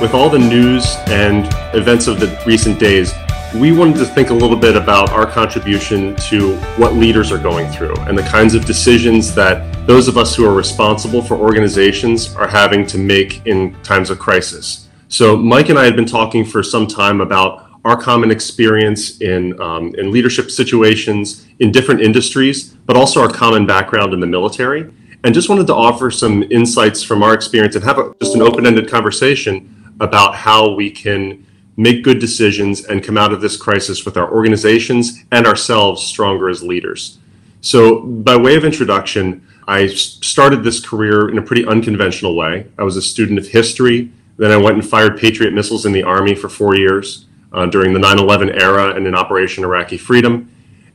[0.00, 3.14] with all the news and events of the recent days,
[3.54, 7.70] we wanted to think a little bit about our contribution to what leaders are going
[7.70, 12.34] through and the kinds of decisions that those of us who are responsible for organizations
[12.34, 14.88] are having to make in times of crisis.
[15.08, 19.58] So, Mike and I had been talking for some time about our common experience in,
[19.60, 24.92] um, in leadership situations in different industries, but also our common background in the military.
[25.24, 28.42] And just wanted to offer some insights from our experience and have a, just an
[28.42, 31.46] open ended conversation about how we can
[31.76, 36.48] make good decisions and come out of this crisis with our organizations and ourselves stronger
[36.48, 37.18] as leaders.
[37.60, 42.66] So, by way of introduction, I started this career in a pretty unconventional way.
[42.78, 46.02] I was a student of history, then I went and fired Patriot missiles in the
[46.02, 50.50] Army for four years uh, during the 9 11 era and in Operation Iraqi Freedom.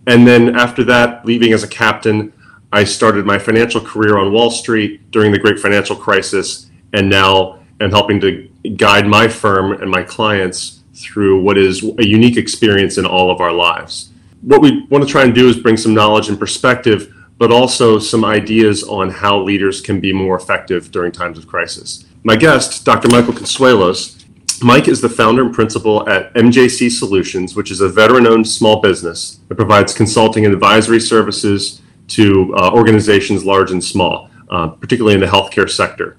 [0.07, 2.33] And then after that, leaving as a captain,
[2.71, 7.59] I started my financial career on Wall Street during the great financial crisis, and now
[7.83, 12.97] am helping to guide my firm and my clients through what is a unique experience
[12.97, 14.11] in all of our lives.
[14.41, 17.99] What we want to try and do is bring some knowledge and perspective, but also
[17.99, 22.05] some ideas on how leaders can be more effective during times of crisis.
[22.23, 23.09] My guest, Dr.
[23.09, 24.21] Michael Consuelos,
[24.63, 28.79] Mike is the founder and principal at MJC Solutions, which is a veteran owned small
[28.79, 35.15] business that provides consulting and advisory services to uh, organizations large and small, uh, particularly
[35.15, 36.17] in the healthcare sector.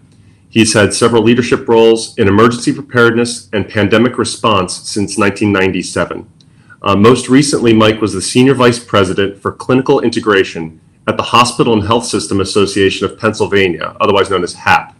[0.53, 6.28] He's had several leadership roles in emergency preparedness and pandemic response since 1997.
[6.83, 11.73] Uh, most recently, Mike was the Senior Vice President for Clinical Integration at the Hospital
[11.73, 14.95] and Health System Association of Pennsylvania, otherwise known as HAP.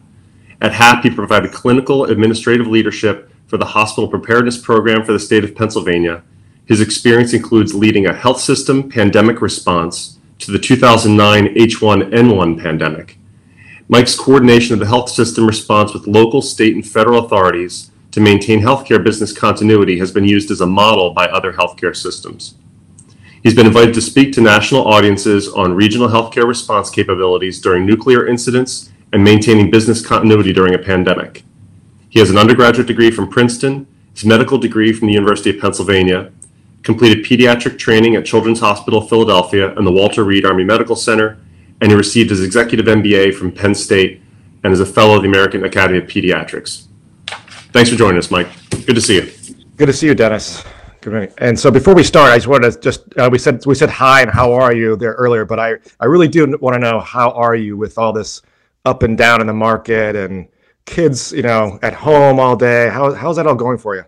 [0.62, 5.45] At HAP, he provided clinical administrative leadership for the Hospital Preparedness Program for the state
[5.45, 6.23] of Pennsylvania.
[6.64, 13.19] His experience includes leading a health system pandemic response to the 2009 H1N1 pandemic
[13.88, 18.61] Mike's coordination of the health system response with local, state, and federal authorities to maintain
[18.61, 22.55] healthcare business continuity has been used as a model by other healthcare systems.
[23.42, 28.27] He's been invited to speak to national audiences on regional healthcare response capabilities during nuclear
[28.27, 31.42] incidents and maintaining business continuity during a pandemic.
[32.08, 36.30] He has an undergraduate degree from Princeton, his medical degree from the University of Pennsylvania,
[36.83, 41.39] completed pediatric training at Children's Hospital Philadelphia and the Walter Reed Army Medical Center,
[41.83, 44.23] and he received his executive MBA from Penn State
[44.63, 46.87] and is a fellow of the American Academy of Pediatrics.
[47.73, 48.47] Thanks for joining us, Mike.
[48.87, 49.33] Good to see you.
[49.77, 50.63] Good to see you, Dennis.
[51.01, 51.33] Good morning.
[51.39, 53.91] And so before we start, I just wanted to just uh, we said we said
[53.91, 57.01] hi and how are you there earlier, but I I really do want to know
[57.01, 58.43] how are you with all this
[58.85, 60.47] up and down in the market and
[60.85, 62.89] kids, you know, at home all day.
[62.91, 64.05] How how's that all going for you?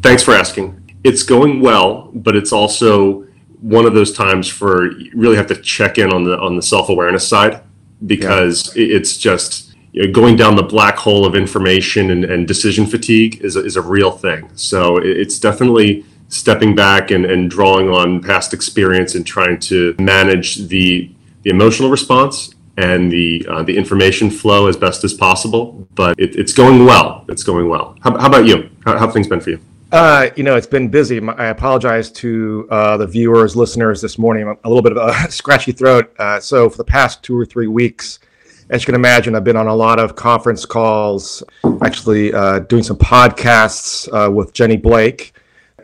[0.00, 0.78] Thanks for asking.
[1.04, 3.26] It's going well, but it's also
[3.62, 6.62] one of those times for you really have to check in on the on the
[6.62, 7.62] self awareness side
[8.04, 8.96] because yeah.
[8.96, 13.40] it's just you know, going down the black hole of information and, and decision fatigue
[13.42, 14.50] is a, is a real thing.
[14.56, 20.56] So it's definitely stepping back and, and drawing on past experience and trying to manage
[20.68, 21.10] the
[21.42, 25.86] the emotional response and the uh, the information flow as best as possible.
[25.94, 27.24] But it, it's going well.
[27.28, 27.96] It's going well.
[28.00, 28.70] How, how about you?
[28.84, 29.60] How, how have things been for you?
[29.92, 31.20] Uh, you know, it's been busy.
[31.20, 34.48] I apologize to uh, the viewers, listeners this morning.
[34.48, 36.14] I'm a little bit of a scratchy throat.
[36.18, 38.18] Uh, so, for the past two or three weeks,
[38.70, 41.42] as you can imagine, I've been on a lot of conference calls,
[41.82, 45.34] actually uh, doing some podcasts uh, with Jenny Blake,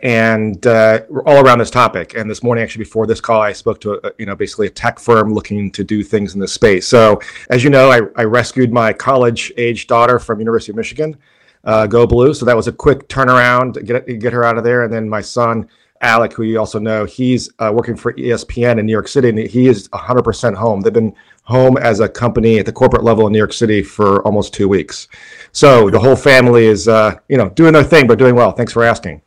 [0.01, 2.15] and uh, all around this topic.
[2.15, 4.71] And this morning, actually, before this call, I spoke to a, you know basically a
[4.71, 6.87] tech firm looking to do things in this space.
[6.87, 7.21] So,
[7.51, 11.15] as you know, I, I rescued my college-age daughter from University of Michigan
[11.63, 12.33] uh, go blue.
[12.33, 14.83] So that was a quick turnaround, get get her out of there.
[14.83, 15.67] And then my son
[16.01, 19.37] Alec, who you also know, he's uh, working for ESPN in New York City, and
[19.37, 20.79] he is 100% home.
[20.79, 24.25] They've been home as a company at the corporate level in New York City for
[24.25, 25.07] almost two weeks.
[25.51, 28.51] So the whole family is, uh, you know, doing their thing, but doing well.
[28.51, 29.21] Thanks for asking.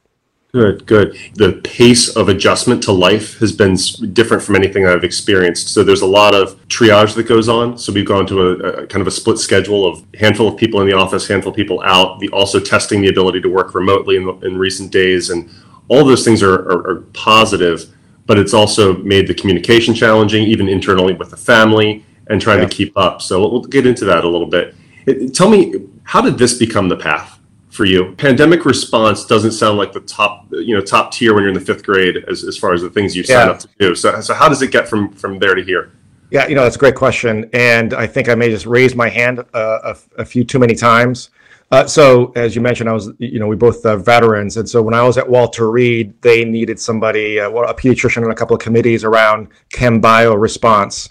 [0.55, 1.17] Good, good.
[1.33, 3.75] The pace of adjustment to life has been
[4.13, 5.69] different from anything I've experienced.
[5.69, 7.79] So there's a lot of triage that goes on.
[7.79, 10.83] So we've gone to a, a kind of a split schedule of handful of people
[10.83, 12.21] in the office, handful of people out.
[12.21, 15.49] The also testing the ability to work remotely in, in recent days, and
[15.89, 17.87] all those things are, are, are positive.
[18.27, 22.67] But it's also made the communication challenging, even internally with the family, and trying yeah.
[22.67, 23.23] to keep up.
[23.23, 24.75] So we'll get into that a little bit.
[25.07, 27.32] It, tell me, how did this become the path?
[27.73, 28.15] For you?
[28.17, 31.65] Pandemic response doesn't sound like the top, you know, top tier when you're in the
[31.65, 33.53] fifth grade as, as far as the things you sign yeah.
[33.53, 33.95] up to do.
[33.95, 35.93] So, so how does it get from from there to here?
[36.31, 39.11] Yeah, you know, that's a great question, and I think I may just raise my
[39.11, 41.29] hand uh, a, a, few too many times.
[41.71, 44.81] Uh, so, as you mentioned, I was, you know, we both uh, veterans, and so
[44.81, 48.57] when I was at Walter Reed, they needed somebody, uh, a pediatrician, and a couple
[48.57, 51.11] of committees around chem bio response.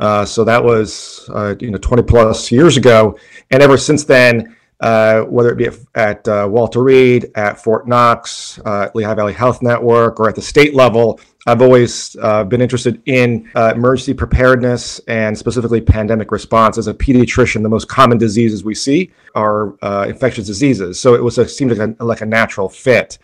[0.00, 3.18] Uh, so that was, uh, you know, 20 plus years ago,
[3.50, 7.86] and ever since then, uh, whether it be at, at uh, Walter Reed, at Fort
[7.86, 12.14] Knox, uh, Lehigh Valley Health Network, or at the state level, I've always
[12.48, 16.78] been interested in emergency preparedness and specifically pandemic response.
[16.78, 19.74] As a pediatrician, the most common diseases we see are
[20.06, 21.00] infectious diseases.
[21.00, 23.18] So it was a, seemed like a, like a natural fit.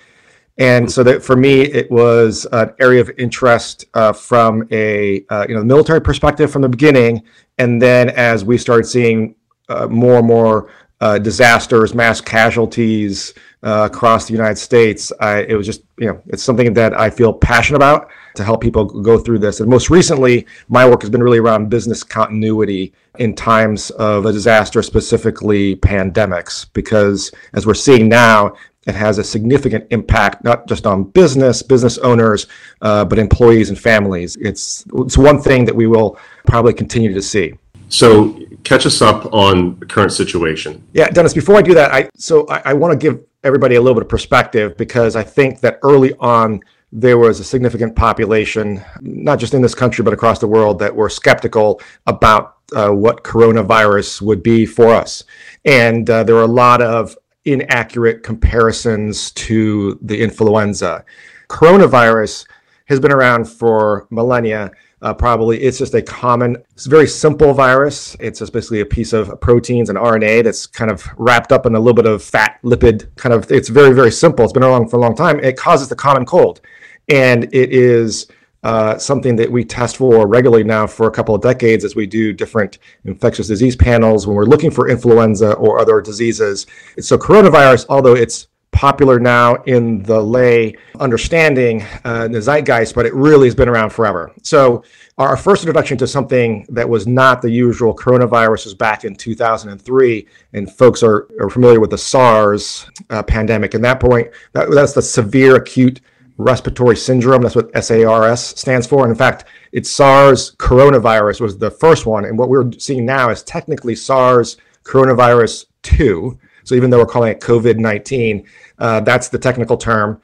[0.58, 5.46] And so that for me, it was an area of interest uh, from a uh,
[5.49, 7.22] you know military perspective from the beginning,
[7.58, 9.37] and then as we started seeing
[9.69, 10.69] uh, more and more
[11.00, 15.12] uh, disasters, mass casualties uh, across the United States.
[15.21, 18.61] I, it was just, you know, it's something that I feel passionate about to help
[18.61, 19.61] people go through this.
[19.61, 24.33] And most recently, my work has been really around business continuity in times of a
[24.33, 28.55] disaster, specifically pandemics, because as we're seeing now,
[28.87, 32.47] it has a significant impact not just on business, business owners,
[32.81, 34.37] uh, but employees and families.
[34.37, 37.53] It's it's one thing that we will probably continue to see.
[37.91, 40.87] So catch us up on the current situation.
[40.93, 41.34] Yeah, Dennis.
[41.34, 44.02] Before I do that, I so I, I want to give everybody a little bit
[44.02, 46.60] of perspective because I think that early on
[46.90, 50.94] there was a significant population, not just in this country but across the world, that
[50.94, 55.25] were skeptical about uh, what coronavirus would be for us,
[55.64, 61.04] and uh, there were a lot of inaccurate comparisons to the influenza.
[61.49, 62.46] Coronavirus
[62.87, 64.70] has been around for millennia
[65.03, 68.17] uh, probably it's just a common, it's a very simple virus.
[68.19, 71.75] It's just basically a piece of proteins and RNA that's kind of wrapped up in
[71.75, 73.50] a little bit of fat lipid kind of.
[73.50, 74.45] It's very very simple.
[74.45, 75.39] It's been around for a long time.
[75.41, 76.61] It causes the common cold,
[77.09, 78.27] and it is.
[78.65, 82.09] Uh, something that we test for regularly now for a couple of decades as we
[82.09, 86.67] do different infectious disease panels when we're looking for influenza or other diseases.
[86.99, 93.15] So, coronavirus, although it's popular now in the lay understanding, uh, the zeitgeist, but it
[93.15, 94.32] really has been around forever.
[94.43, 94.85] So,
[95.17, 100.26] our first introduction to something that was not the usual coronavirus was back in 2003,
[100.53, 103.75] and folks are, are familiar with the SARS uh, pandemic.
[103.75, 106.00] And that point, that, that's the severe acute
[106.37, 107.43] respiratory syndrome.
[107.43, 109.03] That's what SARS stands for.
[109.03, 113.31] And in fact, it's SARS coronavirus was the first one, and what we're seeing now
[113.31, 116.38] is technically SARS coronavirus 2
[116.69, 118.47] so even though we're calling it COVID 19,
[118.79, 120.20] uh, that's the technical term.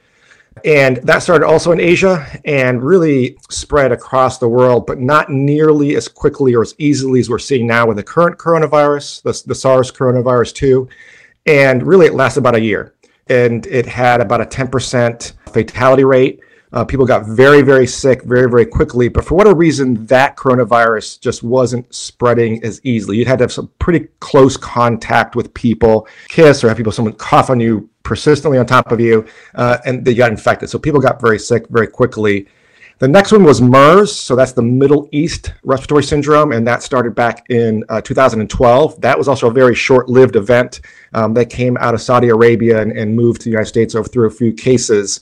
[0.63, 5.95] And that started also in Asia and really spread across the world, but not nearly
[5.95, 9.55] as quickly or as easily as we're seeing now with the current coronavirus, the, the
[9.55, 10.87] SARS coronavirus 2.
[11.47, 12.93] And really, it lasted about a year.
[13.27, 16.39] And it had about a 10% fatality rate.
[16.75, 19.07] Uh, people got very, very sick very, very quickly.
[19.07, 23.17] But for whatever reason, that coronavirus just wasn't spreading as easily.
[23.17, 27.13] You had to have some pretty close contact with people, kiss, or have people, someone
[27.13, 29.25] cough on you persistently on top of you,
[29.55, 30.69] uh, and they got infected.
[30.69, 32.45] So people got very sick very quickly.
[32.99, 37.13] The next one was MERS, so that's the Middle East Respiratory Syndrome, and that started
[37.13, 39.01] back in uh, 2012.
[39.01, 40.79] That was also a very short-lived event
[41.13, 44.07] um, that came out of Saudi Arabia and, and moved to the United States over
[44.07, 45.19] through a few cases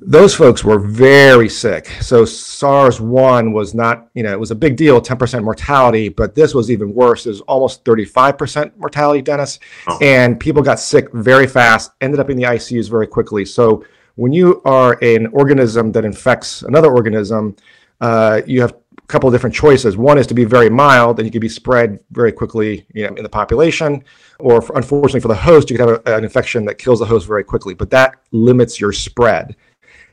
[0.00, 1.86] those folks were very sick.
[2.00, 6.34] So SARS one was not, you know, it was a big deal, 10% mortality, but
[6.34, 7.26] this was even worse.
[7.26, 9.58] It was almost 35% mortality, Dennis.
[9.86, 9.98] Oh.
[10.00, 13.44] And people got sick very fast, ended up in the ICUs very quickly.
[13.44, 13.84] So
[14.14, 17.56] when you are an organism that infects another organism,
[18.00, 19.96] uh, you have a couple of different choices.
[19.96, 23.14] One is to be very mild, and you can be spread very quickly, you know,
[23.14, 24.04] in the population.
[24.38, 27.06] Or for, unfortunately for the host, you could have a, an infection that kills the
[27.06, 27.74] host very quickly.
[27.74, 29.56] But that limits your spread.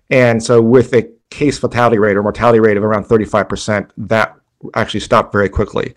[0.10, 4.36] And so, with a case fatality rate or mortality rate of around 35%, that
[4.74, 5.94] actually stopped very quickly.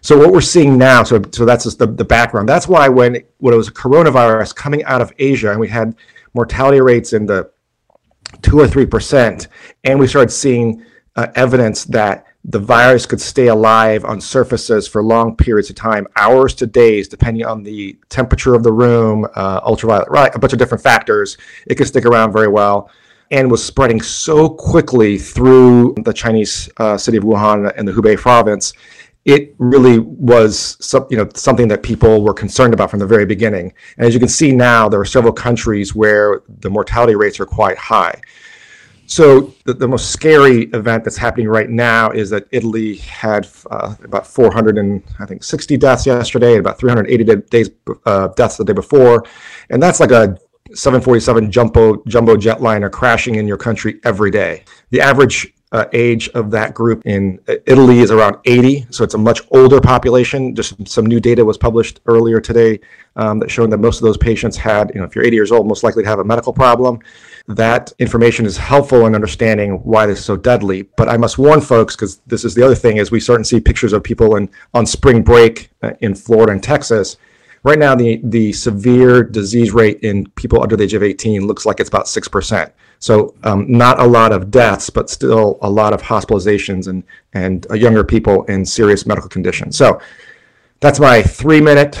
[0.00, 2.48] So, what we're seeing now, so, so that's just the, the background.
[2.48, 5.94] That's why when, when it was a coronavirus coming out of Asia and we had
[6.34, 7.50] mortality rates in the
[8.42, 9.46] two or 3%,
[9.84, 10.84] and we started seeing
[11.16, 16.06] uh, evidence that the virus could stay alive on surfaces for long periods of time,
[16.16, 20.54] hours to days, depending on the temperature of the room, uh, ultraviolet light, a bunch
[20.54, 21.36] of different factors.
[21.66, 22.90] It could stick around very well
[23.30, 28.16] and was spreading so quickly through the Chinese uh, city of Wuhan and the Hubei
[28.16, 28.72] province,
[29.24, 33.26] it really was some, you know something that people were concerned about from the very
[33.26, 33.72] beginning.
[33.98, 37.46] And as you can see now, there are several countries where the mortality rates are
[37.46, 38.20] quite high.
[39.06, 43.96] So the, the most scary event that's happening right now is that Italy had uh,
[44.04, 47.70] about 400 and I think 60 deaths yesterday, about 380 days
[48.06, 49.24] uh, deaths the day before,
[49.68, 50.38] and that's like a
[50.74, 54.64] 747 jumbo jumbo jetliner crashing in your country every day.
[54.90, 59.18] The average uh, age of that group in Italy is around 80, so it's a
[59.18, 60.54] much older population.
[60.54, 62.80] Just some new data was published earlier today
[63.14, 65.52] um, that showing that most of those patients had, you know, if you're 80 years
[65.52, 66.98] old, most likely to have a medical problem.
[67.46, 70.82] That information is helpful in understanding why this is so deadly.
[70.82, 73.44] But I must warn folks, because this is the other thing, is we start to
[73.44, 77.16] see pictures of people in, on spring break uh, in Florida and Texas
[77.62, 81.66] right now the the severe disease rate in people under the age of 18 looks
[81.66, 82.72] like it's about six percent.
[82.98, 87.02] So um, not a lot of deaths, but still a lot of hospitalizations and
[87.32, 89.76] and uh, younger people in serious medical conditions.
[89.76, 90.00] So
[90.80, 91.98] that's my three minute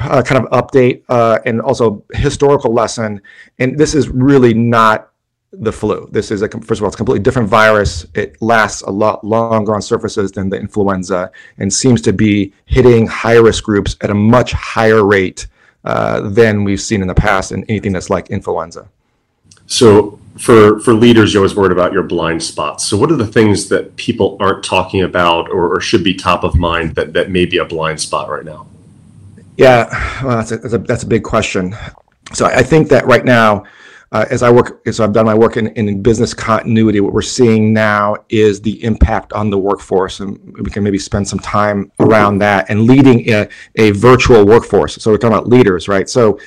[0.00, 3.20] uh, kind of update uh, and also historical lesson.
[3.58, 5.10] And this is really not
[5.52, 6.08] the flu.
[6.12, 8.06] This is a first of all, it's a completely different virus.
[8.14, 13.06] It lasts a lot longer on surfaces than the influenza, and seems to be hitting
[13.06, 15.46] high risk groups at a much higher rate
[15.84, 18.88] uh, than we've seen in the past in anything that's like influenza.
[19.66, 22.84] So for for leaders, you're always worried about your blind spots.
[22.84, 26.44] So what are the things that people aren't talking about or, or should be top
[26.44, 28.66] of mind that that may be a blind spot right now?
[29.56, 29.88] Yeah,
[30.22, 31.74] well, that's a, that's a, that's a big question.
[32.32, 33.64] So I think that right now,
[34.12, 37.00] uh, as I work, so I've done my work in, in business continuity.
[37.00, 41.28] What we're seeing now is the impact on the workforce, and we can maybe spend
[41.28, 44.94] some time around that and leading a, a virtual workforce.
[44.96, 46.08] So we're talking about leaders, right?
[46.08, 46.38] So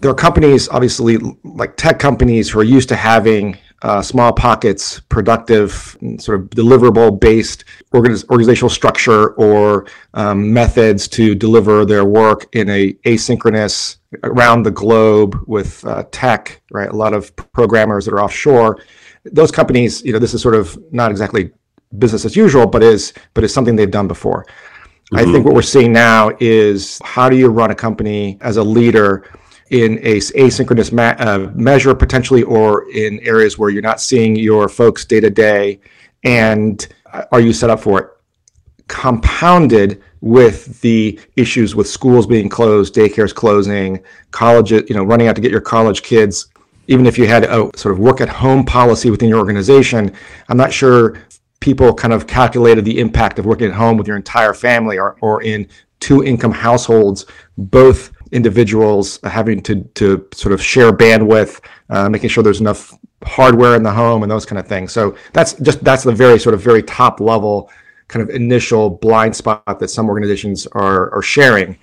[0.00, 5.00] there are companies, obviously, like tech companies, who are used to having uh, small pockets,
[5.10, 12.46] productive, sort of deliverable based organiz- organizational structure or um, methods to deliver their work
[12.54, 16.88] in a asynchronous around the globe with uh, tech, right?
[16.88, 18.82] A lot of programmers that are offshore.
[19.24, 21.50] Those companies, you know, this is sort of not exactly
[21.98, 24.46] business as usual, but is but is something they've done before.
[24.46, 25.16] Mm-hmm.
[25.16, 28.64] I think what we're seeing now is how do you run a company as a
[28.64, 29.28] leader
[29.70, 34.68] in a asynchronous ma- uh, measure potentially, or in areas where you're not seeing your
[34.68, 35.80] folks day to day,
[36.24, 36.88] and
[37.32, 38.08] are you set up for it?
[38.88, 45.36] Compounded with the issues with schools being closed, daycares closing, colleges, you know, running out
[45.36, 46.48] to get your college kids.
[46.86, 50.12] Even if you had a sort of work at home policy within your organization,
[50.48, 51.18] I'm not sure
[51.60, 55.16] people kind of calculated the impact of working at home with your entire family or,
[55.22, 55.66] or in
[56.00, 57.24] two income households,
[57.56, 62.92] both individuals having to, to sort of share bandwidth, uh, making sure there's enough
[63.24, 64.92] hardware in the home and those kind of things.
[64.92, 67.70] So that's just that's the very sort of very top level
[68.08, 71.78] kind of initial blind spot that some organizations are are sharing.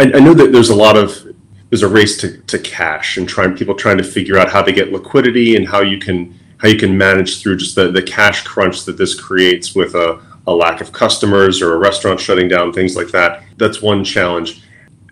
[0.00, 1.26] I, I know that there's a lot of
[1.70, 4.72] there's a race to, to cash and trying people trying to figure out how to
[4.72, 8.44] get liquidity and how you can how you can manage through just the, the cash
[8.44, 12.72] crunch that this creates with a, a lack of customers or a restaurant shutting down,
[12.72, 13.42] things like that.
[13.58, 14.62] That's one challenge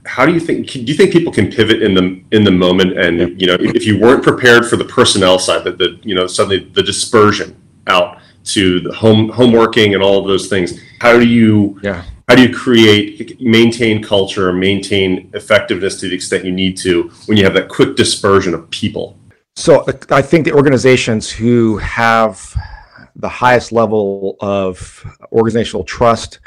[0.07, 2.99] how do you think do you think people can pivot in the in the moment
[2.99, 3.27] and yeah.
[3.37, 6.59] you know if you weren't prepared for the personnel side that the you know suddenly
[6.75, 7.57] the dispersion
[7.87, 12.05] out to the home home working and all of those things how do you yeah
[12.29, 17.39] how do you create maintain culture maintain effectiveness to the extent you need to when
[17.39, 19.19] you have that quick dispersion of people
[19.57, 22.55] so i think the organizations who have
[23.17, 26.41] the highest level of organizational trust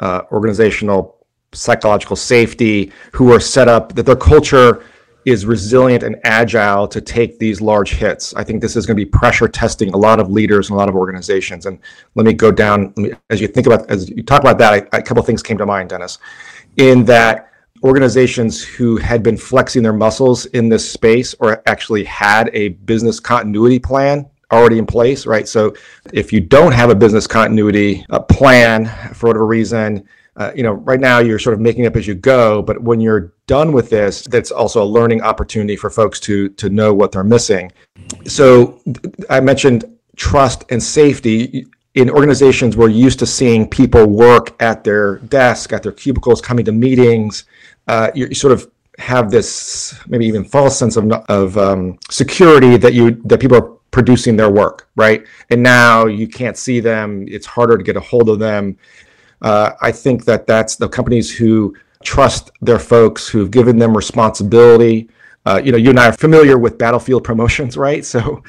[0.00, 1.23] uh, organizational
[1.54, 4.84] psychological safety, who are set up that their culture
[5.24, 8.34] is resilient and agile to take these large hits.
[8.34, 10.78] I think this is going to be pressure testing a lot of leaders and a
[10.78, 11.66] lot of organizations.
[11.66, 11.78] And
[12.14, 14.72] let me go down me, as you think about as you talk about that.
[14.92, 16.18] I, a couple of things came to mind, Dennis,
[16.76, 17.50] in that
[17.82, 23.20] organizations who had been flexing their muscles in this space or actually had a business
[23.20, 25.48] continuity plan already in place, right?
[25.48, 25.74] So
[26.12, 30.72] if you don't have a business continuity uh, plan for whatever reason, uh, you know,
[30.72, 33.88] right now you're sort of making up as you go, but when you're done with
[33.88, 37.70] this, that's also a learning opportunity for folks to to know what they're missing.
[38.26, 38.80] So
[39.30, 39.84] I mentioned
[40.16, 41.66] trust and safety.
[41.94, 46.64] In organizations we're used to seeing people work at their desk at their cubicles coming
[46.64, 47.44] to meetings.
[47.86, 52.94] Uh, you sort of have this maybe even false sense of, of um, security that
[52.94, 55.26] you that people are producing their work right?
[55.50, 57.26] And now you can't see them.
[57.28, 58.76] It's harder to get a hold of them
[59.44, 65.10] uh, I think that that's the companies who trust their folks, who've given them responsibility.
[65.44, 68.02] Uh, you know, you and I are familiar with battlefield promotions, right?
[68.14, 68.42] So,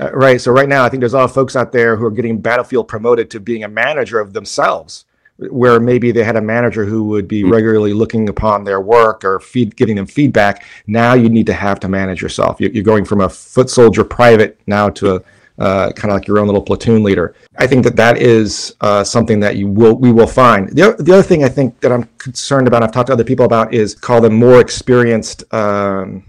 [0.00, 0.40] uh, right.
[0.40, 2.40] So right now, I think there's a lot of folks out there who are getting
[2.40, 5.04] battlefield promoted to being a manager of themselves,
[5.36, 7.52] where maybe they had a manager who would be mm-hmm.
[7.52, 10.64] regularly looking upon their work or feed, giving them feedback.
[10.88, 12.60] Now you need to have to manage yourself.
[12.60, 15.22] You're going from a foot soldier private now to a
[15.60, 17.34] uh, kind of like your own little platoon leader.
[17.58, 20.70] I think that that is uh, something that you will we will find.
[20.70, 23.44] The, the other thing I think that I'm concerned about, I've talked to other people
[23.44, 25.44] about, is call them more experienced.
[25.52, 26.24] Um,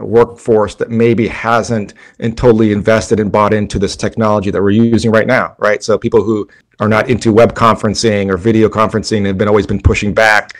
[0.00, 5.12] workforce that maybe hasn't and totally invested and bought into this technology that we're using
[5.12, 6.48] right now right so people who
[6.80, 10.58] are not into web conferencing or video conferencing have been always been pushing back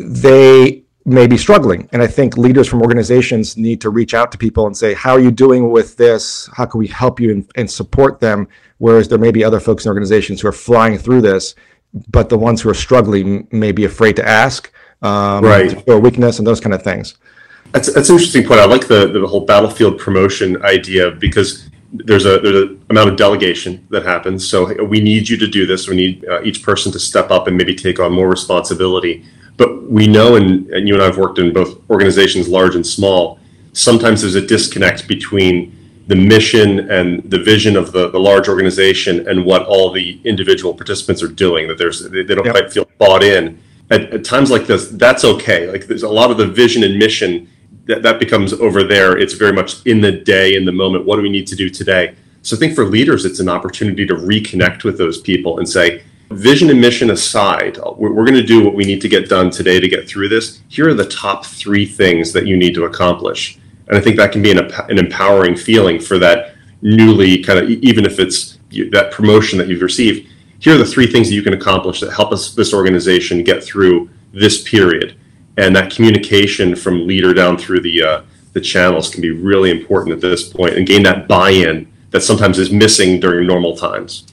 [0.00, 1.88] they may be struggling.
[1.92, 5.12] And I think leaders from organizations need to reach out to people and say, How
[5.12, 6.48] are you doing with this?
[6.52, 8.48] How can we help you and, and support them?
[8.78, 11.54] Whereas there may be other folks in organizations who are flying through this,
[12.10, 14.72] but the ones who are struggling may be afraid to ask.
[15.04, 15.86] um, right.
[15.86, 17.16] or weakness and those kind of things.
[17.72, 18.60] That's, that's an interesting point.
[18.60, 23.16] I like the, the whole battlefield promotion idea because there's a there's an amount of
[23.16, 24.48] delegation that happens.
[24.48, 25.86] So we need you to do this.
[25.86, 29.24] We need uh, each person to step up and maybe take on more responsibility.
[29.56, 32.86] But we know, and, and you and I have worked in both organizations, large and
[32.86, 33.38] small.
[33.72, 39.26] Sometimes there's a disconnect between the mission and the vision of the, the large organization
[39.28, 41.66] and what all the individual participants are doing.
[41.68, 42.54] That there's they, they don't yep.
[42.54, 43.60] quite feel bought in.
[43.90, 45.70] At, at times like this, that's okay.
[45.70, 47.48] Like there's a lot of the vision and mission
[47.86, 49.16] that, that becomes over there.
[49.16, 51.04] It's very much in the day, in the moment.
[51.04, 52.14] What do we need to do today?
[52.42, 56.02] So I think for leaders, it's an opportunity to reconnect with those people and say,
[56.30, 59.50] vision and mission aside, we're, we're going to do what we need to get done
[59.50, 60.60] today to get through this.
[60.68, 63.58] Here are the top three things that you need to accomplish.
[63.88, 67.70] And I think that can be an, an empowering feeling for that newly kind of,
[67.70, 68.58] even if it's
[68.90, 70.30] that promotion that you've received.
[70.58, 73.62] Here are the three things that you can accomplish that help us, this organization, get
[73.62, 75.16] through this period
[75.56, 80.14] and that communication from leader down through the uh, the channels can be really important
[80.14, 84.26] at this point and gain that buy-in that sometimes is missing during normal times.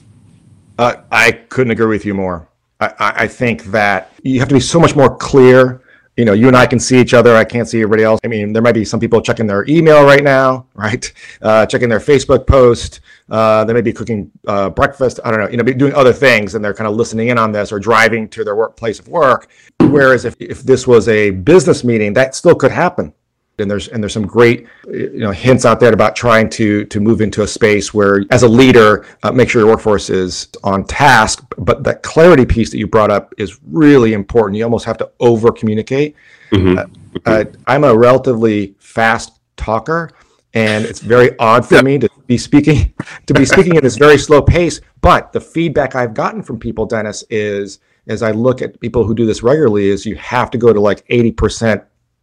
[0.78, 2.48] Uh, I couldn't agree with you more.
[2.80, 5.82] I, I, think that you have to be so much more clear.
[6.16, 7.36] You know, you and I can see each other.
[7.36, 8.20] I can't see everybody else.
[8.24, 11.10] I mean, there might be some people checking their email right now, right?
[11.40, 13.00] Uh, checking their Facebook post.
[13.30, 15.20] Uh, they may be cooking uh, breakfast.
[15.24, 17.38] I don't know, you know, be doing other things and they're kind of listening in
[17.38, 19.48] on this or driving to their workplace of work.
[19.80, 23.14] Whereas if, if this was a business meeting, that still could happen.
[23.62, 27.00] And there's and there's some great you know hints out there about trying to to
[27.00, 30.84] move into a space where, as a leader, uh, make sure your workforce is on
[30.84, 31.44] task.
[31.56, 34.58] But that clarity piece that you brought up is really important.
[34.58, 36.14] You almost have to over communicate.
[36.50, 36.78] Mm-hmm.
[36.78, 40.10] Uh, uh, I'm a relatively fast talker,
[40.54, 42.92] and it's very odd for me to be speaking
[43.26, 44.80] to be speaking at this very slow pace.
[45.00, 49.14] But the feedback I've gotten from people, Dennis, is as I look at people who
[49.14, 51.82] do this regularly, is you have to go to like eighty percent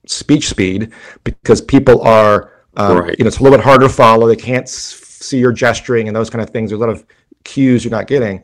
[0.10, 0.92] speech speed
[1.24, 3.16] because people are um, right.
[3.18, 4.28] you know it's a little bit harder to follow.
[4.28, 6.70] They can't see your gesturing and those kind of things.
[6.70, 7.06] There's a lot of
[7.44, 8.44] cues you're not getting.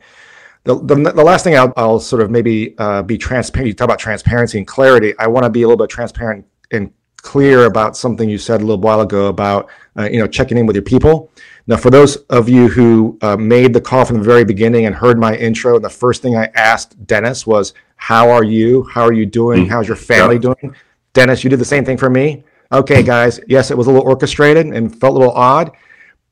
[0.64, 3.68] The, the, the last thing I'll, I'll, sort of maybe uh, be transparent.
[3.68, 5.14] You talk about transparency and clarity.
[5.18, 8.64] I want to be a little bit transparent and clear about something you said a
[8.64, 11.30] little while ago about uh, you know checking in with your people.
[11.68, 14.94] Now, for those of you who uh, made the call from the very beginning and
[14.94, 18.84] heard my intro, the first thing I asked Dennis was, "How are you?
[18.84, 19.62] How are you doing?
[19.62, 19.70] Mm-hmm.
[19.70, 20.74] How's your family doing?"
[21.16, 22.44] Dennis, you did the same thing for me.
[22.72, 23.40] Okay, guys.
[23.48, 25.72] Yes, it was a little orchestrated and felt a little odd,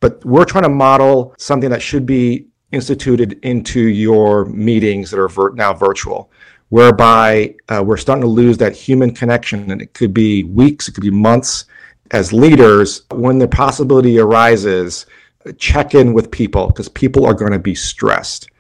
[0.01, 5.29] but we're trying to model something that should be instituted into your meetings that are
[5.29, 6.31] vir- now virtual
[6.69, 9.71] whereby uh, we're starting to lose that human connection.
[9.71, 11.65] And it could be weeks, it could be months.
[12.11, 15.07] As leaders, when the possibility arises,
[15.57, 18.51] check in with people because people are going to be stressed.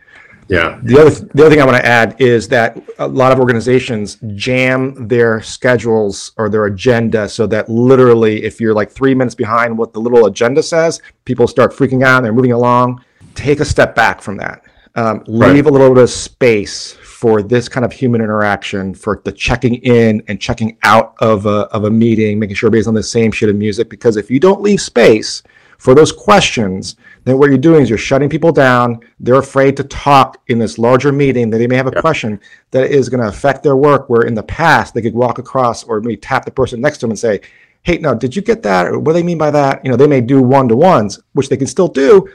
[0.48, 0.78] Yeah.
[0.82, 4.18] The other the other thing I want to add is that a lot of organizations
[4.34, 9.76] jam their schedules or their agenda so that literally if you're like 3 minutes behind
[9.76, 13.02] what the little agenda says, people start freaking out and they're moving along.
[13.34, 14.64] Take a step back from that.
[14.96, 15.66] Um, leave right.
[15.66, 20.22] a little bit of space for this kind of human interaction, for the checking in
[20.28, 23.48] and checking out of a, of a meeting, making sure everybody's on the same sheet
[23.48, 23.88] of music.
[23.88, 25.42] Because if you don't leave space
[25.78, 29.00] for those questions, then what you're doing is you're shutting people down.
[29.20, 32.00] They're afraid to talk in this larger meeting that they may have a yep.
[32.00, 34.08] question that is going to affect their work.
[34.08, 37.00] Where in the past they could walk across or maybe tap the person next to
[37.02, 37.40] them and say,
[37.82, 38.86] "Hey, no, did you get that?
[38.86, 41.20] Or what do they mean by that?" You know, they may do one to ones,
[41.32, 42.28] which they can still do,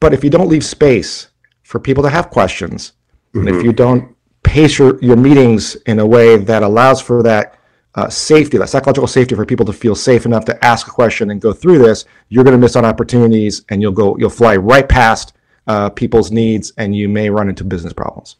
[0.00, 1.28] but if you don't leave space
[1.62, 2.92] for people to have questions,
[3.28, 3.40] mm-hmm.
[3.40, 3.66] and if mm-hmm.
[3.66, 7.58] you don't pace your, your meetings in a way that allows for that
[7.94, 11.30] uh, safety, that psychological safety for people to feel safe enough to ask a question
[11.30, 14.56] and go through this, you're going to miss on opportunities and you'll go, you'll fly
[14.56, 15.34] right past
[15.66, 18.36] uh, people's needs and you may run into business problems.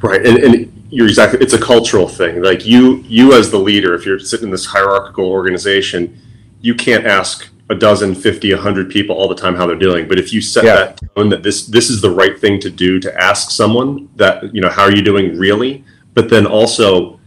[0.00, 1.40] Right, and, and you're exactly.
[1.40, 2.42] It's a cultural thing.
[2.42, 6.20] Like you, you as the leader, if you're sitting in this hierarchical organization,
[6.60, 10.06] you can't ask a dozen, 50, 100 people all the time how they're doing.
[10.06, 10.74] But if you set yeah.
[10.74, 14.54] that tone that this this is the right thing to do to ask someone that,
[14.54, 15.84] you know, how are you doing really?
[16.12, 17.18] But then also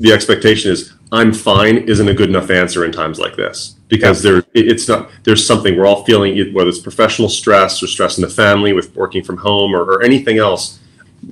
[0.00, 4.24] the expectation is I'm fine isn't a good enough answer in times like this because
[4.24, 4.30] yeah.
[4.30, 8.22] there it's not there's something we're all feeling whether it's professional stress or stress in
[8.22, 10.80] the family with working from home or, or anything else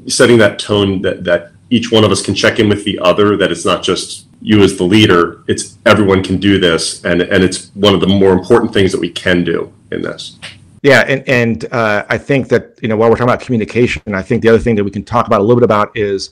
[0.06, 3.36] setting that tone that that each one of us can check in with the other
[3.36, 7.44] that it's not just you as the leader, it's everyone can do this, and and
[7.44, 10.38] it's one of the more important things that we can do in this.
[10.82, 14.22] Yeah, and and uh, I think that you know while we're talking about communication, I
[14.22, 16.30] think the other thing that we can talk about a little bit about is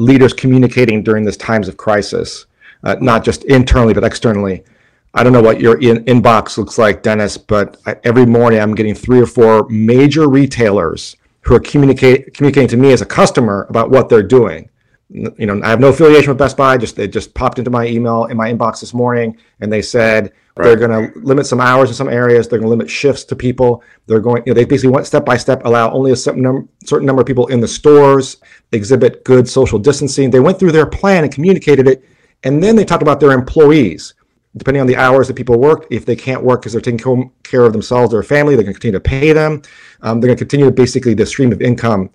[0.00, 2.46] leaders communicating during these times of crisis,
[2.84, 4.64] uh, not just internally but externally.
[5.12, 8.74] I don't know what your in- inbox looks like, Dennis, but I, every morning I'm
[8.74, 13.66] getting three or four major retailers who are communicate, communicating to me as a customer
[13.68, 14.69] about what they're doing
[15.12, 16.76] you know, I have no affiliation with Best Buy.
[16.78, 20.32] Just they just popped into my email in my inbox this morning, and they said
[20.56, 20.64] right.
[20.64, 22.46] they're going to limit some hours in some areas.
[22.46, 23.82] They're going to limit shifts to people.
[24.06, 26.68] They're going, you know, they basically went step by step, allow only a certain, num-
[26.84, 28.36] certain number of people in the stores,
[28.70, 30.30] exhibit good social distancing.
[30.30, 32.04] They went through their plan and communicated it,
[32.44, 34.14] and then they talked about their employees.
[34.56, 37.64] Depending on the hours that people work, if they can't work because they're taking care
[37.64, 39.62] of themselves or family, they're going to continue to pay them.
[40.02, 42.10] Um, they're going to continue basically the stream of income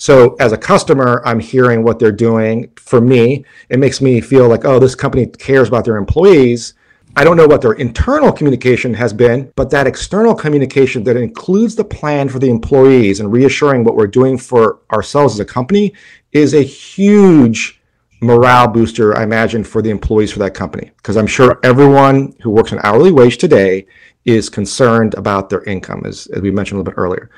[0.00, 2.72] so as a customer, I'm hearing what they're doing.
[2.76, 6.72] For me, it makes me feel like, oh, this company cares about their employees.
[7.16, 11.76] I don't know what their internal communication has been, but that external communication that includes
[11.76, 15.92] the plan for the employees and reassuring what we're doing for ourselves as a company
[16.32, 17.82] is a huge
[18.22, 20.92] morale booster, I imagine, for the employees for that company.
[20.96, 23.86] Because I'm sure everyone who works an hourly wage today
[24.24, 27.30] is concerned about their income, as, as we mentioned a little bit earlier.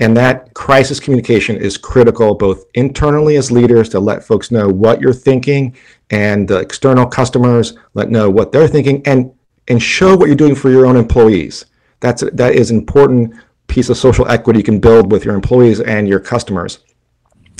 [0.00, 4.98] And that crisis communication is critical both internally as leaders to let folks know what
[4.98, 5.76] you're thinking
[6.08, 9.30] and the external customers let know what they're thinking and
[9.68, 11.66] and show what you're doing for your own employees.
[12.00, 13.34] That's that is an important
[13.66, 16.78] piece of social equity you can build with your employees and your customers.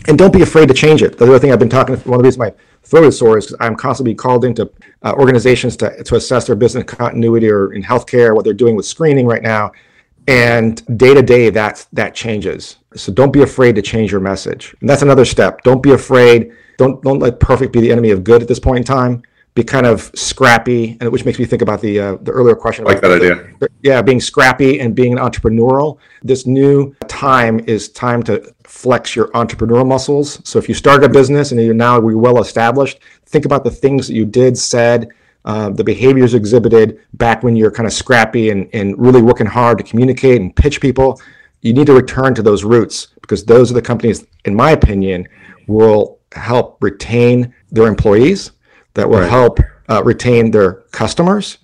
[0.08, 1.18] And don't be afraid to change it.
[1.18, 3.46] The other thing I've been talking, one of the reasons my throat is sore is
[3.46, 4.72] because I'm constantly called into
[5.02, 8.86] uh, organizations to, to assess their business continuity or in healthcare, what they're doing with
[8.86, 9.72] screening right now
[10.26, 12.78] and day to day that that changes.
[12.94, 14.74] So don't be afraid to change your message.
[14.80, 15.62] And that's another step.
[15.62, 16.52] Don't be afraid.
[16.78, 19.22] Don't don't let perfect be the enemy of good at this point in time.
[19.54, 22.84] Be kind of scrappy and which makes me think about the uh, the earlier question
[22.84, 23.52] like that idea.
[23.58, 25.98] the, yeah being scrappy and being entrepreneurial.
[26.22, 30.40] This new time is time to flex your entrepreneurial muscles.
[30.48, 34.08] So if you start a business and you're now well established think about the things
[34.08, 35.08] that you did said
[35.44, 39.78] uh, the behaviors exhibited back when you're kind of scrappy and, and really working hard
[39.78, 41.20] to communicate and pitch people,
[41.62, 45.26] you need to return to those roots because those are the companies, in my opinion,
[45.66, 48.52] will help retain their employees,
[48.94, 49.30] that will right.
[49.30, 51.58] help uh, retain their customers,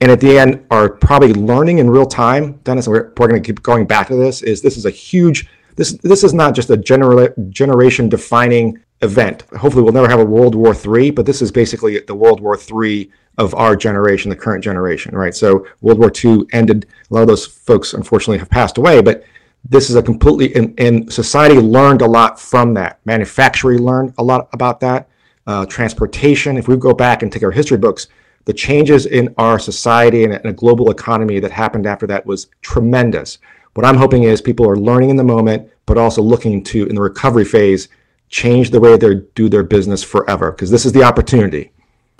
[0.00, 2.52] and at the end are probably learning in real time.
[2.64, 4.42] Dennis, we're, we're going to keep going back to this.
[4.42, 9.42] Is this is a huge this this is not just a genera- generation defining event.
[9.56, 12.58] Hopefully, we'll never have a World War III, but this is basically the World War
[12.58, 15.34] III of our generation, the current generation, right?
[15.34, 16.86] So World War II ended.
[17.10, 19.24] A lot of those folks, unfortunately, have passed away, but
[19.68, 23.00] this is a completely and, and society learned a lot from that.
[23.04, 25.08] Manufacturing learned a lot about that.
[25.46, 26.56] Uh, transportation.
[26.56, 28.06] If we go back and take our history books,
[28.44, 32.46] the changes in our society and, and a global economy that happened after that was
[32.60, 33.38] tremendous.
[33.74, 36.94] What I'm hoping is people are learning in the moment, but also looking to in
[36.94, 37.88] the recovery phase
[38.28, 41.72] change the way they do their business forever because this is the opportunity.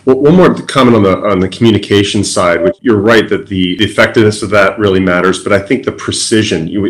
[0.05, 3.77] Well, one more comment on the on the communication side, which you're right that the,
[3.77, 6.67] the effectiveness of that really matters, but I think the precision.
[6.67, 6.87] You,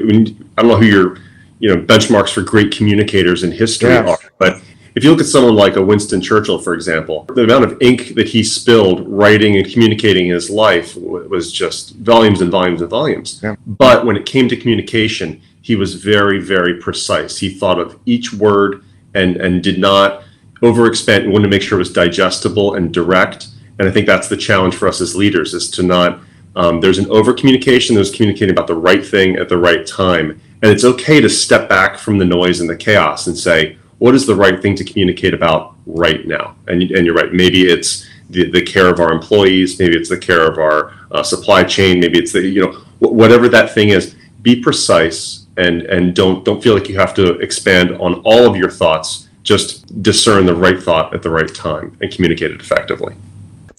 [0.56, 1.18] I don't know who your
[1.58, 4.62] you know benchmarks for great communicators in history are, but
[4.94, 8.14] if you look at someone like a Winston Churchill, for example, the amount of ink
[8.14, 13.40] that he spilled writing and communicating his life was just volumes and volumes and volumes.
[13.42, 13.56] Yeah.
[13.66, 17.38] But when it came to communication, he was very, very precise.
[17.38, 20.24] He thought of each word and and did not
[20.62, 21.24] overexpand.
[21.24, 23.48] We wanted to make sure it was digestible and direct.
[23.78, 26.20] And I think that's the challenge for us as leaders is to not.
[26.54, 27.94] Um, there's an over communication.
[27.94, 31.68] There's communicating about the right thing at the right time, and it's okay to step
[31.68, 34.84] back from the noise and the chaos and say, what is the right thing to
[34.84, 36.56] communicate about right now?
[36.68, 37.32] And and you're right.
[37.32, 39.78] Maybe it's the, the care of our employees.
[39.78, 42.00] Maybe it's the care of our uh, supply chain.
[42.00, 44.14] Maybe it's the you know whatever that thing is.
[44.42, 48.56] Be precise and and don't don't feel like you have to expand on all of
[48.56, 53.14] your thoughts just discern the right thought at the right time and communicate it effectively.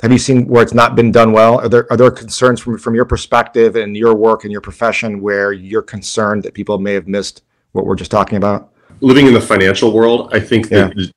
[0.02, 1.60] Have you seen where it's not been done well?
[1.60, 5.22] Are there are there concerns from from your perspective and your work and your profession
[5.22, 8.74] where you're concerned that people may have missed what we're just talking about?
[9.00, 10.88] Living in the financial world, I think yeah.
[10.88, 11.12] that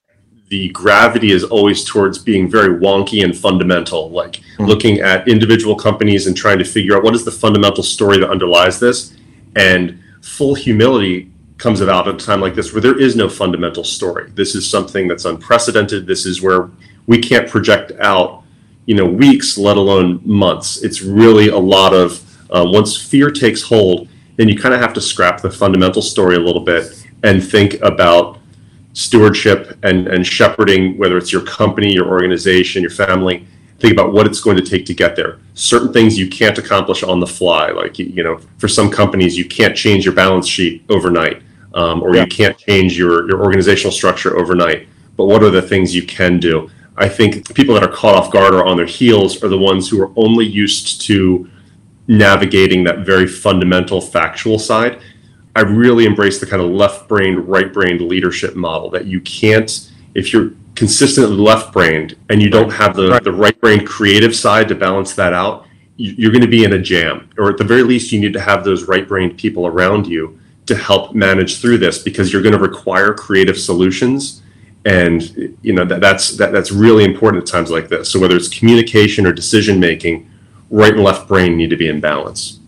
[0.48, 4.66] the gravity is always towards being very wonky and fundamental, like mm-hmm.
[4.66, 8.30] looking at individual companies and trying to figure out what is the fundamental story that
[8.30, 9.16] underlies this.
[9.56, 13.84] And full humility comes about at a time like this where there is no fundamental
[13.84, 14.30] story.
[14.34, 16.06] This is something that's unprecedented.
[16.06, 16.70] This is where
[17.06, 18.42] we can't project out,
[18.84, 20.82] you know, weeks, let alone months.
[20.82, 24.92] It's really a lot of uh, once fear takes hold, then you kind of have
[24.94, 28.38] to scrap the fundamental story a little bit and think about
[28.92, 33.46] stewardship and, and shepherding, whether it's your company, your organization, your family.
[33.78, 35.38] Think about what it's going to take to get there.
[35.54, 37.70] Certain things you can't accomplish on the fly.
[37.70, 41.42] Like, you know, for some companies, you can't change your balance sheet overnight
[41.76, 42.22] um, or yeah.
[42.22, 44.88] you can't change your, your organizational structure overnight.
[45.16, 46.70] But what are the things you can do?
[46.96, 49.88] I think people that are caught off guard or on their heels are the ones
[49.88, 51.48] who are only used to
[52.08, 55.00] navigating that very fundamental factual side.
[55.54, 59.90] I really embrace the kind of left brained, right brained leadership model that you can't,
[60.14, 63.24] if you're consistently left brained and you don't have the, right.
[63.24, 65.66] the right brain creative side to balance that out,
[65.98, 67.28] you're going to be in a jam.
[67.38, 70.38] Or at the very least, you need to have those right brained people around you
[70.66, 74.42] to help manage through this because you're going to require creative solutions.
[74.84, 78.10] And you know that, that's that, that's really important at times like this.
[78.10, 80.30] So whether it's communication or decision making,
[80.70, 82.60] right and left brain need to be in balance.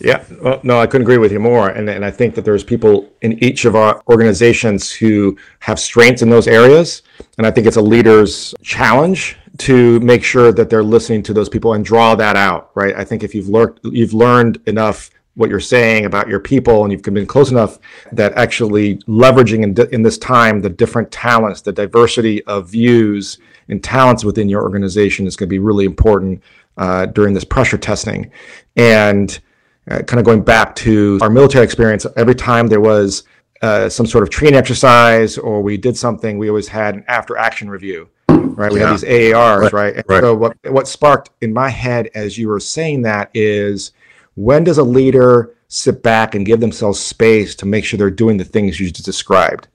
[0.00, 1.70] Yeah, well, no, I couldn't agree with you more.
[1.70, 6.20] And, and I think that there's people in each of our organizations who have strengths
[6.20, 7.02] in those areas.
[7.38, 11.48] And I think it's a leader's challenge to make sure that they're listening to those
[11.48, 12.94] people and draw that out, right?
[12.94, 16.92] I think if you've learned you've learned enough what you're saying about your people and
[16.92, 17.78] you've been close enough
[18.12, 23.82] that actually leveraging in, in this time the different talents, the diversity of views and
[23.82, 26.42] talents within your organization is going to be really important
[26.76, 28.30] uh, during this pressure testing.
[28.76, 29.38] And
[29.90, 33.24] uh, kind of going back to our military experience, every time there was
[33.60, 37.36] uh, some sort of training exercise or we did something, we always had an after
[37.36, 38.72] action review, right?
[38.72, 38.88] We yeah.
[38.88, 39.96] had these AARs, right?
[39.96, 40.04] right?
[40.08, 40.20] right.
[40.20, 43.92] So what what sparked in my head as you were saying that is
[44.34, 48.36] when does a leader sit back and give themselves space to make sure they're doing
[48.36, 49.68] the things you just described,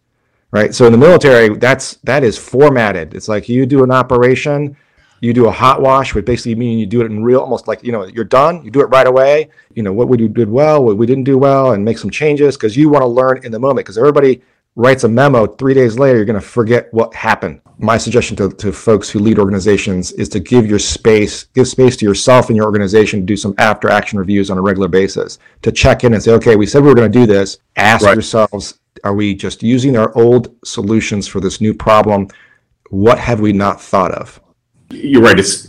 [0.51, 0.73] right?
[0.73, 3.13] So in the military, that's that is formatted.
[3.13, 4.75] It's like you do an operation
[5.21, 7.83] you do a hot wash, which basically means you do it in real, almost like
[7.83, 8.63] you know you're done.
[8.63, 9.49] You do it right away.
[9.73, 12.55] You know what we did well, what we didn't do well, and make some changes
[12.55, 13.85] because you want to learn in the moment.
[13.85, 14.41] Because everybody
[14.79, 17.59] writes a memo three days later, you're going to forget what happened.
[17.79, 21.97] My suggestion to, to folks who lead organizations is to give your space, give space
[21.97, 25.37] to yourself and your organization to do some after action reviews on a regular basis
[25.63, 27.57] to check in and say, okay, we said we were going to do this.
[27.75, 28.13] Ask right.
[28.13, 32.29] yourselves, are we just using our old solutions for this new problem?
[32.89, 34.39] What have we not thought of?
[34.91, 35.37] You're right.
[35.37, 35.65] It's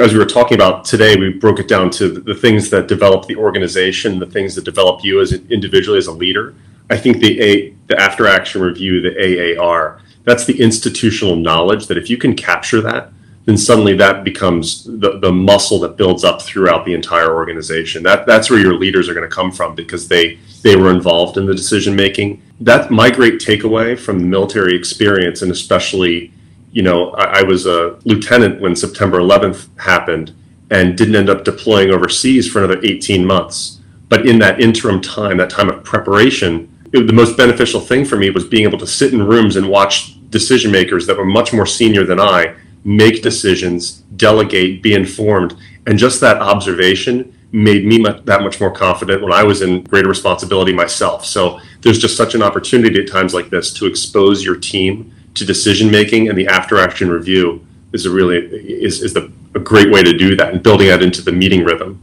[0.00, 1.16] as we were talking about today.
[1.16, 5.04] We broke it down to the things that develop the organization, the things that develop
[5.04, 6.54] you as an individually as a leader.
[6.90, 11.98] I think the a the after action review, the AAR, that's the institutional knowledge that
[11.98, 13.12] if you can capture that,
[13.44, 18.02] then suddenly that becomes the, the muscle that builds up throughout the entire organization.
[18.02, 21.36] That that's where your leaders are going to come from because they they were involved
[21.36, 22.42] in the decision making.
[22.60, 26.32] That's my great takeaway from the military experience, and especially
[26.74, 30.34] you know, I, I was a lieutenant when September 11th happened
[30.70, 33.80] and didn't end up deploying overseas for another 18 months.
[34.08, 38.16] But in that interim time, that time of preparation, it, the most beneficial thing for
[38.16, 41.52] me was being able to sit in rooms and watch decision makers that were much
[41.52, 42.54] more senior than I
[42.84, 45.56] make decisions, delegate, be informed.
[45.86, 49.84] And just that observation made me much, that much more confident when I was in
[49.84, 51.24] greater responsibility myself.
[51.24, 55.44] So there's just such an opportunity at times like this to expose your team to
[55.44, 59.90] decision making and the after action review is a really is, is the, a great
[59.90, 62.00] way to do that and building that into the meeting rhythm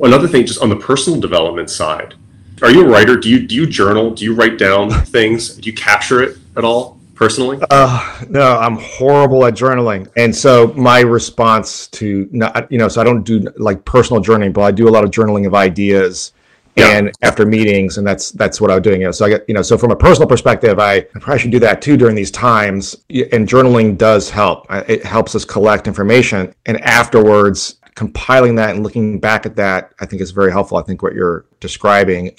[0.00, 2.14] another thing just on the personal development side
[2.62, 5.68] are you a writer do you do you journal do you write down things do
[5.68, 11.00] you capture it at all personally uh, no i'm horrible at journaling and so my
[11.00, 14.88] response to not you know so i don't do like personal journaling but i do
[14.88, 16.32] a lot of journaling of ideas
[16.76, 16.90] yeah.
[16.90, 19.00] and after meetings, and that's that's what I was doing.
[19.00, 21.50] You know, so I get you know, so from a personal perspective, I, probably should
[21.50, 22.94] do that too during these times.
[23.08, 24.66] And journaling does help.
[24.70, 30.06] It helps us collect information, and afterwards, compiling that and looking back at that, I
[30.06, 30.78] think is very helpful.
[30.78, 32.36] I think what you're describing.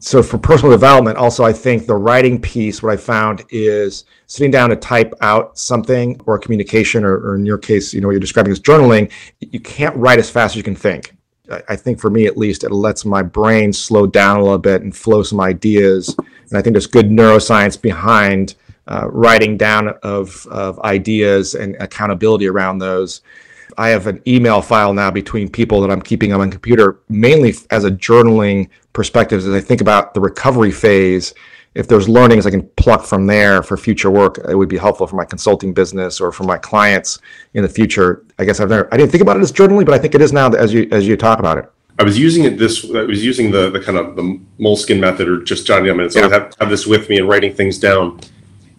[0.00, 4.50] So for personal development, also I think the writing piece, what I found is sitting
[4.50, 8.12] down to type out something or communication, or, or in your case, you know, what
[8.12, 9.10] you're describing as journaling.
[9.40, 11.14] You can't write as fast as you can think
[11.68, 14.82] I think for me at least, it lets my brain slow down a little bit
[14.82, 16.14] and flow some ideas.
[16.18, 18.54] And I think there's good neuroscience behind
[18.86, 23.22] uh, writing down of, of ideas and accountability around those.
[23.78, 27.54] I have an email file now between people that I'm keeping on my computer, mainly
[27.70, 31.32] as a journaling perspective, as I think about the recovery phase
[31.78, 35.06] if there's learnings I can pluck from there for future work, it would be helpful
[35.06, 37.20] for my consulting business or for my clients
[37.54, 38.24] in the future.
[38.38, 40.20] I guess I've never, I didn't think about it as journaling, but I think it
[40.20, 41.70] is now as you as you talk about it.
[42.00, 42.84] I was using it this.
[42.84, 46.10] I was using the the kind of the moleskin method or just jotting them in.
[46.10, 46.26] So yeah.
[46.26, 48.18] I have, have this with me and writing things down.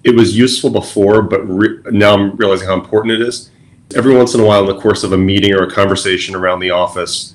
[0.04, 3.50] It was useful before, but re- now I'm realizing how important it is.
[3.95, 6.60] Every once in a while, in the course of a meeting or a conversation around
[6.60, 7.34] the office,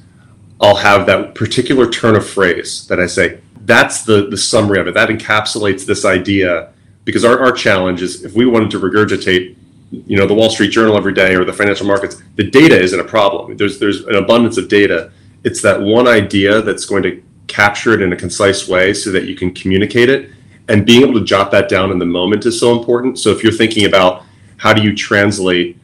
[0.61, 4.87] I'll have that particular turn of phrase that I say, that's the the summary of
[4.87, 4.95] it.
[4.95, 6.73] That encapsulates this idea
[7.05, 9.57] because our, our challenge is if we wanted to regurgitate,
[9.91, 12.99] you know, the Wall Street Journal every day or the financial markets, the data isn't
[12.99, 13.57] a problem.
[13.57, 15.13] There's there's an abundance of data.
[15.45, 19.25] It's that one idea that's going to capture it in a concise way so that
[19.25, 20.31] you can communicate it.
[20.69, 23.19] And being able to jot that down in the moment is so important.
[23.19, 24.25] So if you're thinking about
[24.57, 25.79] how do you translate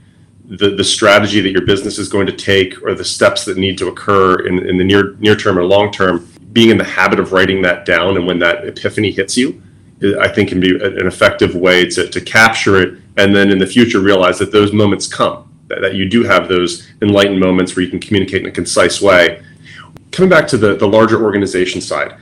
[0.51, 3.79] the, the strategy that your business is going to take or the steps that need
[3.79, 7.21] to occur in, in the near near term or long term, being in the habit
[7.21, 9.63] of writing that down and when that epiphany hits you,
[10.19, 13.67] I think can be an effective way to, to capture it and then in the
[13.67, 17.85] future realize that those moments come, that, that you do have those enlightened moments where
[17.85, 19.43] you can communicate in a concise way.
[20.11, 22.17] Coming back to the, the larger organization side,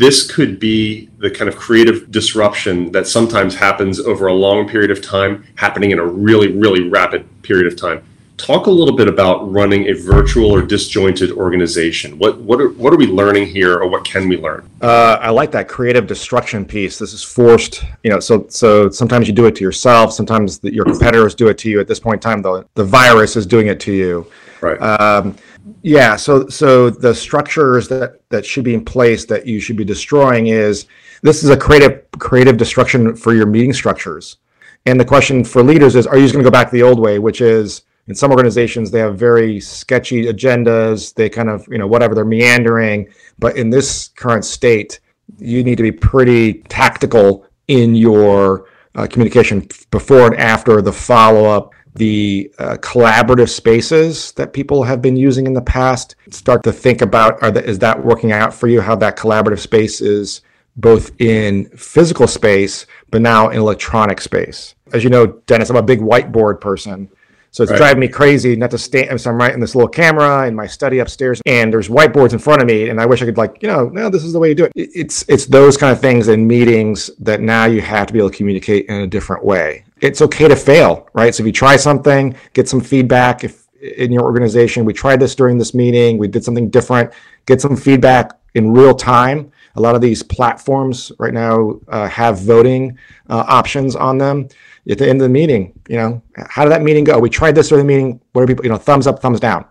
[0.00, 4.90] this could be the kind of creative disruption that sometimes happens over a long period
[4.90, 8.02] of time, happening in a really, really rapid period of time.
[8.38, 12.18] Talk a little bit about running a virtual or disjointed organization.
[12.18, 14.66] What what are, what are we learning here, or what can we learn?
[14.80, 16.98] Uh, I like that creative destruction piece.
[16.98, 18.20] This is forced, you know.
[18.20, 20.14] So so sometimes you do it to yourself.
[20.14, 21.78] Sometimes the, your competitors do it to you.
[21.78, 24.26] At this point in time, though, the virus is doing it to you.
[24.62, 24.80] Right.
[24.80, 25.36] Um,
[25.82, 26.16] yeah.
[26.16, 30.48] So so the structures that that should be in place that you should be destroying
[30.48, 30.86] is
[31.22, 34.38] this is a creative creative destruction for your meeting structures.
[34.86, 36.82] And the question for leaders is: Are you just going to go back to the
[36.82, 41.66] old way, which is in some organizations they have very sketchy agendas they kind of
[41.70, 44.98] you know whatever they're meandering but in this current state
[45.38, 51.72] you need to be pretty tactical in your uh, communication before and after the follow-up
[51.94, 57.02] the uh, collaborative spaces that people have been using in the past start to think
[57.02, 60.42] about are that is that working out for you how that collaborative space is
[60.76, 65.82] both in physical space but now in electronic space as you know dennis i'm a
[65.82, 67.10] big whiteboard person
[67.52, 67.78] so it's right.
[67.78, 69.20] driving me crazy not to stand.
[69.20, 72.38] So I'm right in this little camera in my study upstairs, and there's whiteboards in
[72.38, 74.38] front of me, and I wish I could like, you know, no, this is the
[74.38, 74.72] way you do it.
[74.76, 78.30] It's it's those kind of things in meetings that now you have to be able
[78.30, 79.84] to communicate in a different way.
[80.00, 81.34] It's okay to fail, right?
[81.34, 83.44] So if you try something, get some feedback.
[83.44, 87.12] If in your organization, we tried this during this meeting, we did something different,
[87.46, 89.50] get some feedback in real time.
[89.76, 94.48] A lot of these platforms right now uh, have voting uh, options on them
[94.88, 97.18] at the end of the meeting, you know, how did that meeting go?
[97.18, 98.20] We tried this during the meeting.
[98.32, 99.64] What are people, you know, thumbs up, thumbs down?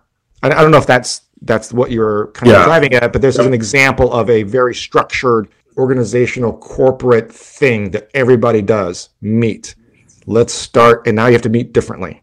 [0.43, 2.59] I, I don't know if that's that's what you're kind yeah.
[2.59, 7.91] of driving at, but this is an example of a very structured organizational corporate thing
[7.91, 9.09] that everybody does.
[9.21, 9.75] Meet.
[10.29, 12.21] Let's start, and now you have to meet differently.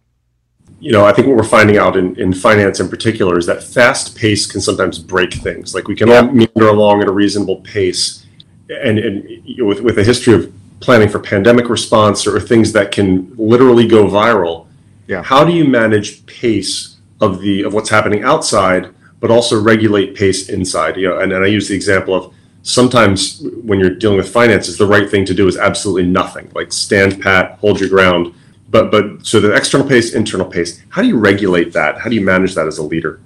[0.78, 3.64] You know, I think what we're finding out in, in finance in particular is that
[3.64, 5.74] fast pace can sometimes break things.
[5.74, 6.20] Like we can yeah.
[6.20, 8.24] all meander along at a reasonable pace,
[8.70, 12.70] and, and you know, with with a history of planning for pandemic response or things
[12.74, 14.68] that can literally go viral.
[15.08, 15.24] Yeah.
[15.24, 20.48] How do you manage pace of the of what's happening outside, but also regulate pace
[20.48, 20.96] inside?
[20.96, 22.32] You know, and, and I use the example of
[22.66, 26.50] sometimes when you're dealing with finances, the right thing to do is absolutely nothing.
[26.54, 28.34] Like stand pat, hold your ground.
[28.68, 30.82] But but so the external pace, internal pace.
[30.88, 31.98] How do you regulate that?
[31.98, 33.20] How do you manage that as a leader?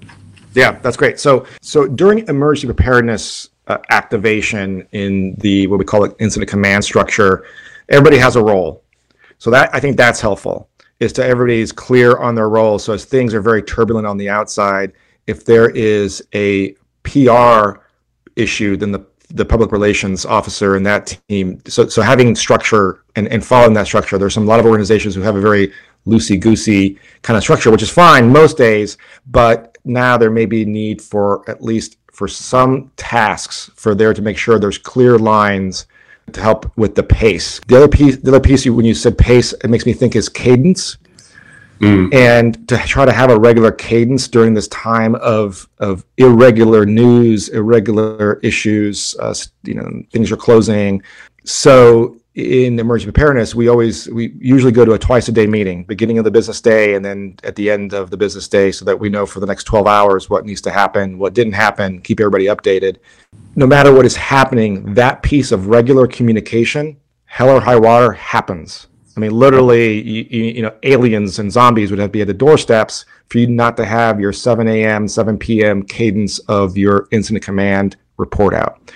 [0.53, 1.19] Yeah, that's great.
[1.19, 6.83] So so during emergency preparedness uh, activation in the what we call it incident command
[6.83, 7.45] structure,
[7.89, 8.83] everybody has a role.
[9.39, 12.77] So that I think that's helpful is to everybody's clear on their role.
[12.77, 14.93] So as things are very turbulent on the outside,
[15.25, 17.81] if there is a PR
[18.35, 21.61] issue, then the the public relations officer and that team.
[21.67, 25.15] So so having structure and, and following that structure, there's some a lot of organizations
[25.15, 25.71] who have a very
[26.07, 30.65] loosey goosey kind of structure, which is fine most days, but now there may be
[30.65, 35.87] need for at least for some tasks for there to make sure there's clear lines
[36.33, 37.59] to help with the pace.
[37.67, 40.29] The other piece, the other piece, when you said pace, it makes me think is
[40.29, 40.97] cadence.
[41.81, 42.13] Mm.
[42.13, 47.49] And to try to have a regular cadence during this time of of irregular news,
[47.49, 51.01] irregular issues, uh, you know, things are closing.
[51.43, 55.83] So in emergency preparedness, we always we usually go to a twice a day meeting,
[55.83, 58.85] beginning of the business day and then at the end of the business day, so
[58.85, 61.99] that we know for the next 12 hours what needs to happen, what didn't happen,
[61.99, 62.97] keep everybody updated.
[63.55, 68.85] No matter what is happening, that piece of regular communication, hell or high water, happens.
[69.15, 72.33] I mean, literally, you, you know, aliens and zombies would have to be at the
[72.33, 75.83] doorsteps for you not to have your 7 a.m., 7 p.m.
[75.83, 78.91] cadence of your incident command report out.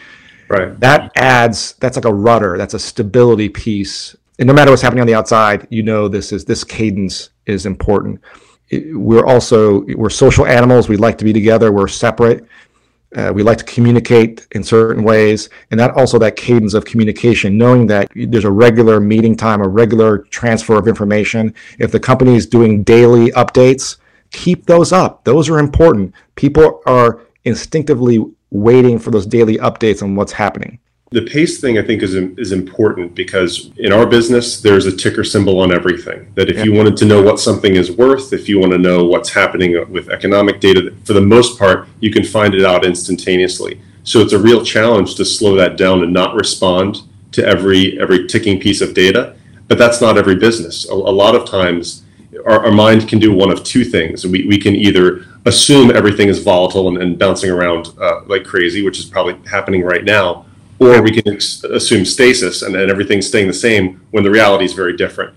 [0.47, 0.79] Right.
[0.79, 2.57] That adds that's like a rudder.
[2.57, 4.15] That's a stability piece.
[4.37, 7.65] And no matter what's happening on the outside, you know this is this cadence is
[7.65, 8.21] important.
[8.69, 10.87] It, we're also we're social animals.
[10.87, 11.71] We like to be together.
[11.71, 12.45] We're separate.
[13.15, 17.57] Uh, we like to communicate in certain ways, and that also that cadence of communication,
[17.57, 21.53] knowing that there's a regular meeting time, a regular transfer of information.
[21.79, 23.97] If the company is doing daily updates,
[24.31, 25.23] keep those up.
[25.23, 26.13] Those are important.
[26.35, 30.79] People are instinctively waiting for those daily updates on what's happening.
[31.11, 35.23] The pace thing, I think, is is important because in our business, there's a ticker
[35.23, 36.31] symbol on everything.
[36.33, 36.63] That if yeah.
[36.63, 39.91] you wanted to know what something is worth, if you want to know what's happening
[39.91, 43.79] with economic data, for the most part, you can find it out instantaneously.
[44.03, 47.01] So it's a real challenge to slow that down and not respond
[47.33, 49.35] to every every ticking piece of data.
[49.67, 50.89] But that's not every business.
[50.89, 52.03] A, a lot of times,
[52.47, 54.25] our, our mind can do one of two things.
[54.25, 58.83] We, we can either assume everything is volatile and, and bouncing around uh, like crazy,
[58.83, 60.45] which is probably happening right now,
[60.79, 64.65] or we can ex- assume stasis and, and everything's staying the same when the reality
[64.65, 65.33] is very different.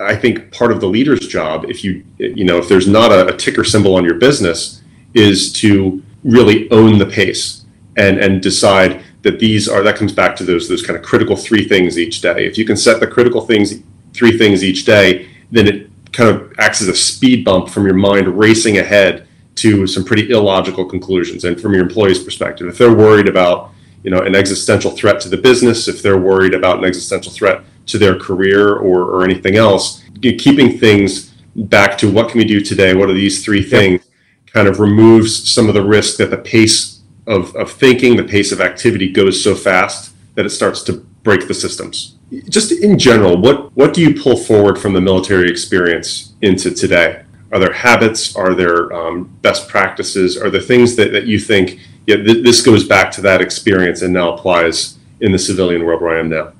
[0.00, 3.34] I think part of the leader's job, if you you know if there's not a,
[3.34, 4.82] a ticker symbol on your business,
[5.14, 7.64] is to really own the pace
[7.96, 11.36] and and decide that these are that comes back to those those kind of critical
[11.36, 12.46] three things each day.
[12.46, 13.74] If you can set the critical things
[14.12, 17.94] three things each day, then it kind of acts as a speed bump from your
[17.94, 21.44] mind racing ahead to some pretty illogical conclusions.
[21.44, 23.72] And from your employee's perspective, if they're worried about
[24.02, 27.62] you know an existential threat to the business, if they're worried about an existential threat
[27.86, 32.60] to their career or, or anything else, keeping things back to what can we do
[32.60, 32.94] today?
[32.94, 34.02] What are these three things?
[34.02, 34.54] Yep.
[34.54, 38.52] Kind of removes some of the risk that the pace of, of thinking, the pace
[38.52, 42.16] of activity goes so fast that it starts to break the systems.
[42.48, 47.24] Just in general, what, what do you pull forward from the military experience into today?
[47.52, 48.34] Are there habits?
[48.34, 50.36] Are there um, best practices?
[50.38, 54.02] Are there things that, that you think, yeah, th- this goes back to that experience
[54.02, 56.52] and now applies in the civilian world where I am now?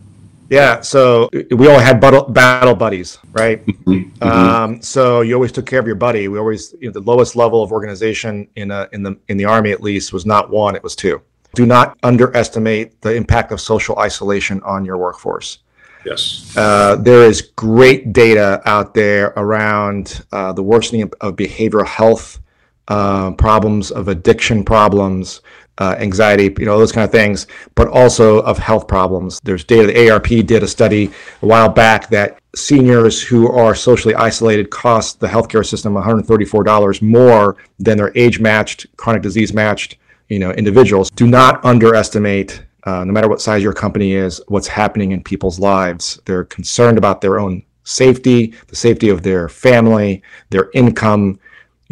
[0.53, 3.65] Yeah, so we all had battle, battle buddies, right?
[3.65, 3.93] Mm-hmm.
[3.93, 4.23] mm-hmm.
[4.23, 6.29] Um, so you always took care of your buddy.
[6.29, 9.47] We always, you know, the lowest level of organization in a, in the in the
[9.47, 11.23] army, at least, was not one; it was two.
[11.55, 15.59] Do not underestimate the impact of social isolation on your workforce.
[16.05, 21.87] Yes, uh, there is great data out there around uh, the worsening of, of behavioral
[21.87, 22.41] health
[22.89, 25.41] uh, problems, of addiction problems,
[25.79, 29.41] uh, anxiety, you know, those kind of things, but also of health problems.
[29.43, 31.11] There's data, the AARP did a study
[31.43, 37.57] a while back that seniors who are socially isolated cost the healthcare system $134 more
[37.79, 39.97] than their age matched, chronic disease matched,
[40.29, 41.11] you know, individuals.
[41.11, 45.59] Do not underestimate, uh, no matter what size your company is, what's happening in people's
[45.59, 46.21] lives.
[46.27, 51.39] They're concerned about their own safety, the safety of their family, their income.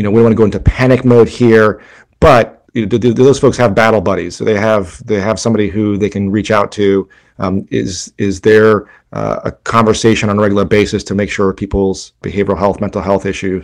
[0.00, 1.82] You know, we don't want to go into panic mode here,
[2.20, 4.34] but do, do, those folks have battle buddies?
[4.34, 7.06] So they have they have somebody who they can reach out to?
[7.38, 12.14] Um, is is there uh, a conversation on a regular basis to make sure people's
[12.22, 13.62] behavioral health, mental health issues,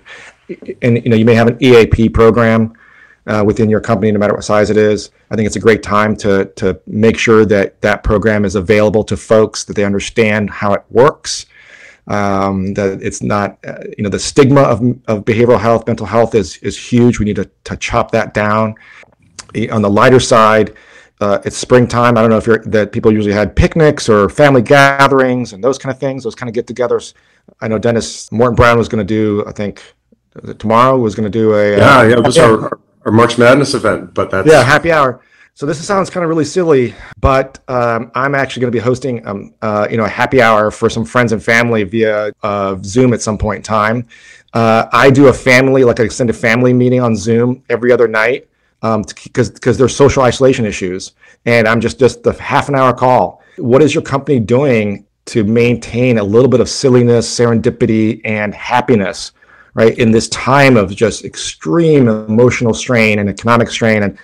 [0.82, 2.74] and you know you may have an EAP program
[3.26, 5.12] uh, within your company, no matter what size it is.
[5.30, 9.04] I think it's a great time to to make sure that that program is available
[9.04, 11.46] to folks that they understand how it works.
[12.08, 16.36] Um, that it's not, uh, you know, the stigma of, of behavioral health, mental health
[16.36, 17.18] is is huge.
[17.18, 18.76] We need to, to chop that down
[19.70, 20.74] on the lighter side,
[21.20, 22.16] uh, it's springtime.
[22.16, 25.78] I don't know if you're that people usually had picnics or family gatherings and those
[25.78, 27.14] kind of things, those kind of get-togethers.
[27.60, 29.44] I know Dennis Morton Brown was going to do.
[29.46, 29.82] I think
[30.58, 32.20] tomorrow was going to do a uh, yeah, uh, yeah.
[32.20, 35.22] This our, our March Madness event, but that's yeah, happy hour.
[35.56, 39.26] So this sounds kind of really silly, but um, I'm actually going to be hosting,
[39.26, 43.14] um, uh, you know, a happy hour for some friends and family via uh, Zoom
[43.14, 44.06] at some point in time.
[44.52, 48.50] Uh, I do a family, like an extended family meeting on Zoom every other night
[48.82, 51.12] because um, because there's social isolation issues,
[51.46, 53.42] and I'm just just the half an hour call.
[53.56, 59.32] What is your company doing to maintain a little bit of silliness, serendipity, and happiness,
[59.72, 64.18] right, in this time of just extreme emotional strain and economic strain and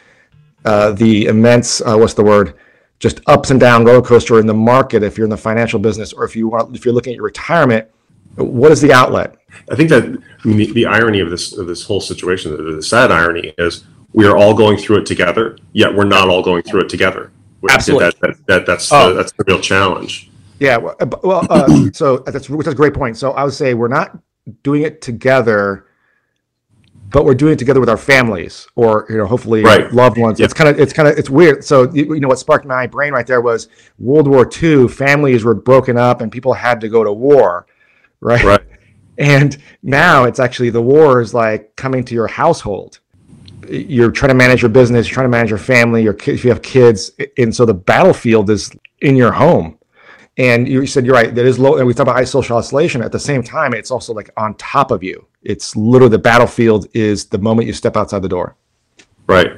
[0.64, 2.54] uh, the immense uh, what's the word
[2.98, 6.12] just ups and down roller coaster in the market if you're in the financial business
[6.12, 7.88] or if you want if you're looking at your retirement
[8.36, 9.36] what is the outlet
[9.70, 12.76] i think that I mean, the, the irony of this of this whole situation the,
[12.76, 16.42] the sad irony is we are all going through it together, yet we're not all
[16.42, 17.30] going through it together.
[17.68, 18.06] Absolutely.
[18.06, 19.08] That, that, that, that's, oh.
[19.08, 20.30] the, that's the real challenge.
[20.58, 20.76] Yeah.
[20.76, 23.16] Well, uh, so that's, that's a great point.
[23.16, 24.18] So I would say we're not
[24.62, 25.86] doing it together,
[27.12, 29.92] but we're doing it together with our families or, you know, hopefully right.
[29.92, 30.40] loved ones.
[30.40, 31.64] It's kind of, it's kind of, it's weird.
[31.64, 35.44] So, you, you know, what sparked my brain right there was World War II, families
[35.44, 37.66] were broken up and people had to go to war.
[38.20, 38.44] Right.
[38.44, 38.60] Right.
[39.18, 42.98] And now it's actually the war is like coming to your household
[43.68, 46.44] you're trying to manage your business, you're trying to manage your family, your kids, if
[46.44, 49.78] you have kids, and so the battlefield is in your home.
[50.38, 51.34] And you said you're right.
[51.34, 53.02] That is low, and we talk about social isolation.
[53.02, 55.26] At the same time, it's also like on top of you.
[55.42, 58.56] It's literally the battlefield is the moment you step outside the door.
[59.26, 59.52] Right.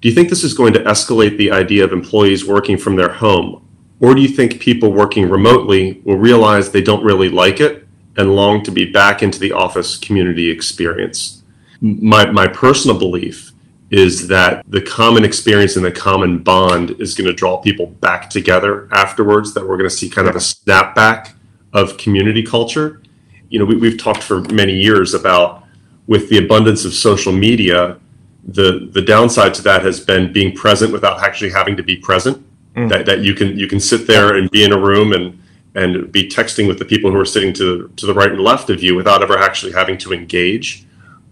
[0.00, 3.10] Do you think this is going to escalate the idea of employees working from their
[3.10, 3.66] home,
[4.00, 7.86] or do you think people working remotely will realize they don't really like it
[8.16, 11.42] and long to be back into the office community experience?
[11.80, 13.52] My my personal belief
[13.90, 18.30] is that the common experience and the common bond is going to draw people back
[18.30, 21.32] together afterwards that we're going to see kind of a snapback
[21.72, 23.02] of community culture
[23.50, 25.64] you know we, have talked for many years about
[26.06, 27.98] with the abundance of social media
[28.44, 32.42] the the downside to that has been being present without actually having to be present
[32.74, 32.88] mm.
[32.88, 35.36] that, that you can you can sit there and be in a room and
[35.74, 38.70] and be texting with the people who are sitting to to the right and left
[38.70, 40.86] of you without ever actually having to engage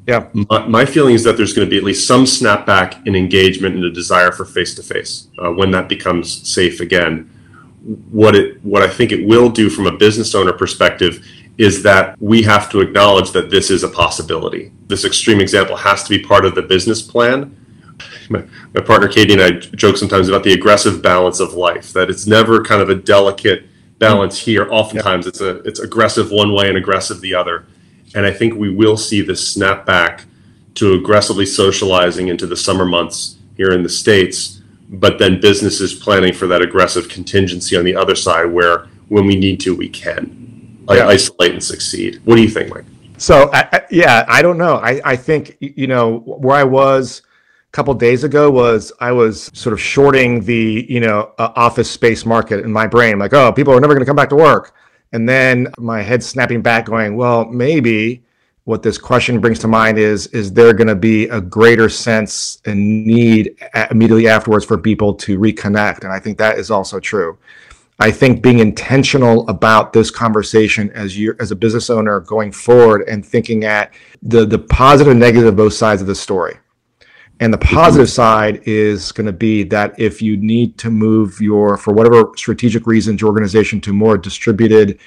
[0.09, 0.27] yeah.
[0.33, 3.75] My, my, feeling is that there's going to be at least some snapback in engagement
[3.75, 7.31] and a desire for face to face when that becomes safe again.
[8.11, 11.23] What it what I think it will do from a business owner perspective
[11.59, 14.70] is that we have to acknowledge that this is a possibility.
[14.86, 17.54] This extreme example has to be part of the business plan.
[18.30, 18.44] My,
[18.74, 22.26] my, partner Katie and I joke sometimes about the aggressive balance of life, that it's
[22.26, 23.64] never kind of a delicate
[23.98, 24.70] balance here.
[24.70, 27.66] Oftentimes it's a it's aggressive one way and aggressive the other.
[28.14, 30.26] And I think we will see this snap back
[30.74, 36.32] to aggressively socializing into the summer months here in the States, but then businesses planning
[36.32, 40.48] for that aggressive contingency on the other side where when we need to, we can
[40.89, 41.07] like, yeah.
[41.07, 42.20] isolate and succeed.
[42.24, 42.84] What do you think, Mike?
[43.18, 44.76] So, I, I, yeah, I don't know.
[44.76, 47.22] I, I think, you know, where I was
[47.68, 51.91] a couple days ago was I was sort of shorting the, you know, uh, office
[51.91, 54.36] space market in my brain, like, oh, people are never going to come back to
[54.36, 54.74] work.
[55.12, 58.22] And then my head snapping back, going, well, maybe
[58.68, 62.61] what this question brings to mind is is there going to be a greater sense
[62.66, 63.57] and need
[63.91, 67.39] immediately afterwards for people to reconnect and i think that is also true
[67.99, 73.03] i think being intentional about this conversation as you as a business owner going forward
[73.09, 73.92] and thinking at
[74.22, 76.57] the the positive and negative of both sides of the story
[77.40, 81.76] and the positive side is going to be that if you need to move your
[81.76, 84.99] for whatever strategic reasons your organization to more distributed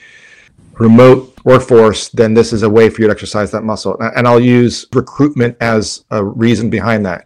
[0.80, 3.98] remote workforce, then this is a way for you to exercise that muscle.
[4.16, 7.26] And I'll use recruitment as a reason behind that.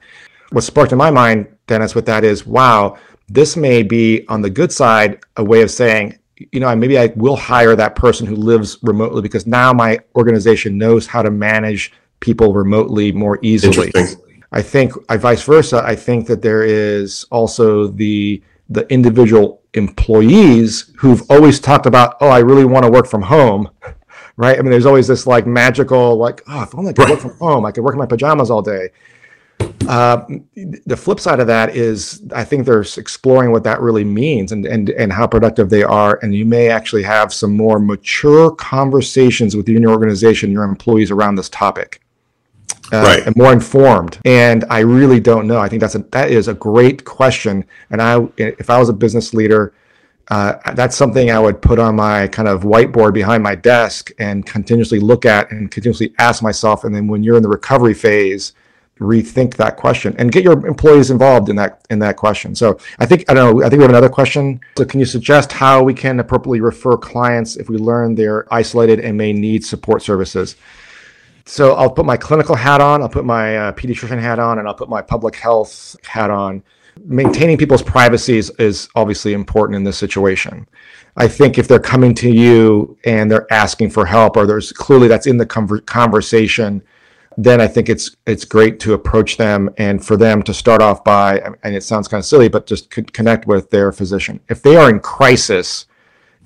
[0.51, 2.97] What sparked in my mind, Dennis, with that is wow,
[3.28, 6.17] this may be on the good side a way of saying,
[6.51, 10.78] you know, maybe I will hire that person who lives remotely because now my organization
[10.78, 13.91] knows how to manage people remotely more easily.
[14.51, 15.82] I think, I vice versa.
[15.86, 22.30] I think that there is also the the individual employees who've always talked about, oh,
[22.30, 23.69] I really want to work from home,
[24.38, 24.57] right?
[24.57, 27.38] I mean, there's always this like magical, like, oh, if only I could work from
[27.38, 28.89] home, I could work in my pajamas all day.
[29.88, 30.26] Uh,
[30.86, 34.66] the flip side of that is, I think they're exploring what that really means and,
[34.66, 39.55] and and how productive they are, and you may actually have some more mature conversations
[39.55, 42.01] within your organization, your employees around this topic
[42.91, 43.28] uh, right.
[43.28, 44.20] and more informed?
[44.26, 45.59] And I really don't know.
[45.59, 47.66] I think that's a that is a great question.
[47.89, 49.74] And I, if I was a business leader,
[50.30, 54.45] uh, that's something I would put on my kind of whiteboard behind my desk and
[54.45, 56.84] continuously look at and continuously ask myself.
[56.84, 58.53] And then when you're in the recovery phase,
[59.00, 62.56] rethink that question and get your employees involved in that in that question.
[62.56, 63.66] So I think I don't know.
[63.66, 64.62] I think we have another question.
[64.78, 69.02] So can you suggest how we can appropriately refer clients if we learn they're isolated
[69.02, 70.56] and may need support services?
[71.46, 74.68] So I'll put my clinical hat on, I'll put my uh, pediatrician hat on, and
[74.68, 76.64] I'll put my public health hat on.
[77.04, 80.68] Maintaining people's privacy is, is obviously important in this situation.
[81.18, 85.08] I think if they're coming to you and they're asking for help, or there's clearly
[85.08, 86.82] that's in the conversation,
[87.38, 91.04] then I think it's it's great to approach them and for them to start off
[91.04, 94.40] by, and it sounds kind of silly, but just could connect with their physician.
[94.50, 95.86] If they are in crisis,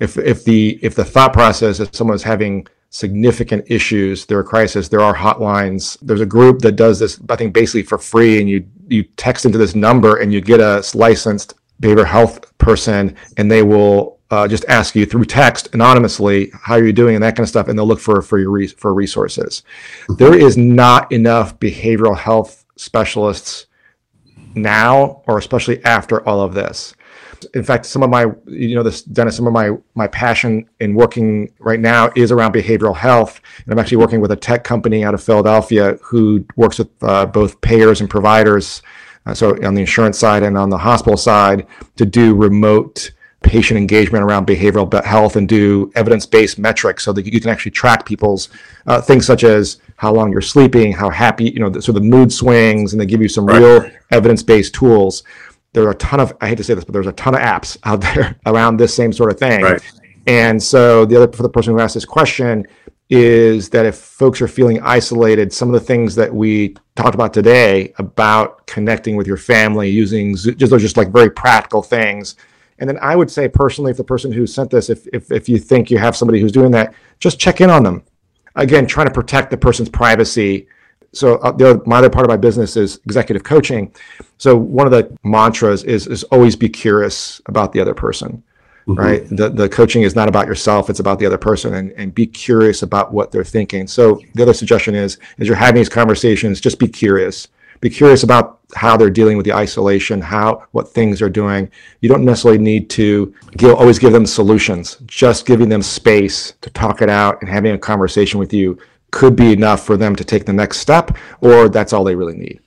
[0.00, 4.88] if if the if the thought process is someone's having significant issues, there are crisis,
[4.88, 5.96] there are hotlines.
[6.02, 9.44] There's a group that does this, I think, basically for free, and you you text
[9.46, 14.46] into this number and you get a licensed behavioral health person, and they will uh,
[14.46, 17.68] just ask you through text anonymously how are you doing and that kind of stuff,
[17.68, 19.62] and they'll look for for your re- for resources.
[20.18, 23.66] There is not enough behavioral health specialists
[24.54, 26.94] now, or especially after all of this
[27.54, 30.94] in fact, some of my, you know, this Dennis, some of my my passion in
[30.94, 35.04] working right now is around behavioral health, and I'm actually working with a tech company
[35.04, 38.82] out of Philadelphia who works with uh, both payers and providers,
[39.26, 41.66] uh, so on the insurance side and on the hospital side,
[41.96, 43.12] to do remote
[43.42, 48.04] patient engagement around behavioral health and do evidence-based metrics so that you can actually track
[48.04, 48.48] people's
[48.86, 52.32] uh, things such as how long you're sleeping, how happy, you know, so the mood
[52.32, 53.58] swings, and they give you some right.
[53.58, 55.22] real evidence-based tools
[55.72, 57.40] there are a ton of I hate to say this, but there's a ton of
[57.40, 59.62] apps out there around this same sort of thing.
[59.62, 59.82] Right.
[60.26, 62.66] And so the other for the person who asked this question
[63.08, 67.34] is that if folks are feeling isolated, some of the things that we talked about
[67.34, 72.36] today about connecting with your family using just those just like very practical things.
[72.80, 75.48] And then I would say personally, if the person who sent this, if, if, if
[75.48, 78.02] you think you have somebody who's doing that, just check in on them.
[78.56, 80.66] Again, trying to protect the person's privacy
[81.12, 83.92] so uh, the other, my other part of my business is executive coaching.
[84.38, 88.42] So one of the mantras is is always be curious about the other person.
[88.86, 88.94] Mm-hmm.
[88.94, 89.28] Right.
[89.28, 92.26] The the coaching is not about yourself, it's about the other person and, and be
[92.26, 93.86] curious about what they're thinking.
[93.86, 97.48] So the other suggestion is as you're having these conversations, just be curious.
[97.80, 101.70] Be curious about how they're dealing with the isolation, how what things they're doing.
[102.00, 104.98] You don't necessarily need to give, always give them solutions.
[105.06, 108.78] Just giving them space to talk it out and having a conversation with you
[109.10, 112.36] could be enough for them to take the next step, or that's all they really
[112.36, 112.60] need.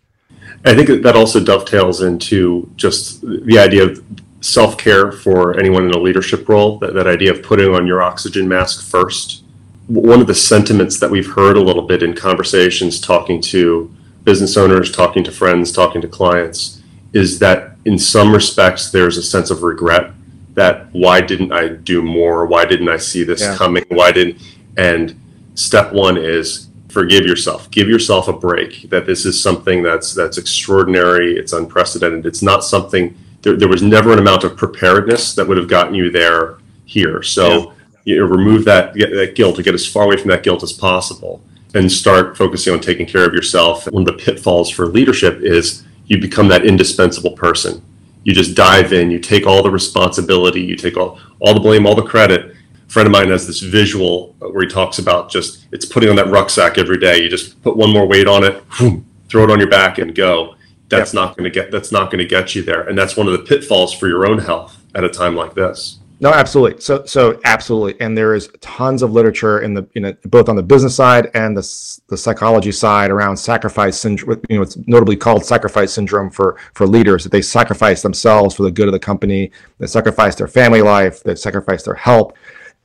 [0.65, 4.03] I think that also dovetails into just the idea of
[4.41, 6.79] self care for anyone in a leadership role.
[6.79, 9.43] That, that idea of putting on your oxygen mask first
[9.87, 13.93] one of the sentiments that we've heard a little bit in conversations talking to
[14.23, 16.81] business owners, talking to friends, talking to clients
[17.13, 20.11] is that in some respects there's a sense of regret
[20.55, 22.45] that why didn't I do more?
[22.45, 23.55] Why didn't I see this yeah.
[23.55, 23.85] coming?
[23.89, 24.41] Why didn't
[24.77, 25.19] and
[25.55, 27.69] step one is forgive yourself.
[27.71, 28.89] Give yourself a break.
[28.89, 31.35] That this is something that's that's extraordinary.
[31.37, 32.25] It's unprecedented.
[32.25, 33.17] It's not something.
[33.41, 37.23] There, there was never an amount of preparedness that would have gotten you there here.
[37.23, 37.73] So yeah.
[38.05, 40.71] you know, remove that that guilt to get as far away from that guilt as
[40.71, 41.41] possible,
[41.73, 43.85] and start focusing on taking care of yourself.
[43.91, 47.83] One of the pitfalls for leadership is you become that indispensable person.
[48.23, 49.11] You just dive in.
[49.11, 50.61] You take all the responsibility.
[50.61, 52.55] You take all all the blame, all the credit
[52.87, 56.15] A friend of mine has this visual where he talks about just it's putting on
[56.15, 57.21] that rucksack every day.
[57.21, 58.63] You just put one more weight on it,
[59.29, 60.55] throw it on your back, and go.
[60.89, 61.21] That's yep.
[61.21, 63.33] not going to get that's not going to get you there, and that's one of
[63.33, 65.99] the pitfalls for your own health at a time like this.
[66.19, 66.79] No, absolutely.
[66.79, 70.55] So, so absolutely, and there is tons of literature in the you know both on
[70.55, 74.41] the business side and the the psychology side around sacrifice syndrome.
[74.49, 78.63] You know, it's notably called sacrifice syndrome for for leaders that they sacrifice themselves for
[78.63, 82.33] the good of the company, they sacrifice their family life, they sacrifice their health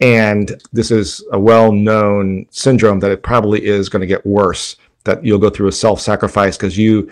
[0.01, 4.77] and this is a well known syndrome that it probably is going to get worse,
[5.05, 7.11] that you'll go through a self sacrifice because you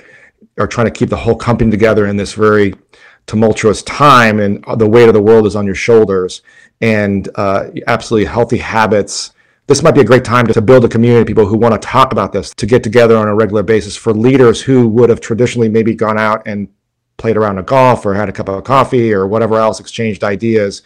[0.59, 2.75] are trying to keep the whole company together in this very
[3.27, 6.43] tumultuous time and the weight of the world is on your shoulders
[6.81, 9.33] and uh, absolutely healthy habits
[9.69, 11.85] this might be a great time to, build a community of people who want to
[11.85, 15.21] talk about this to get together on a regular basis for leaders who would have
[15.21, 16.69] traditionally maybe gone out and
[17.17, 20.83] played around a golf or had a cup of coffee or whatever else exchanged ideas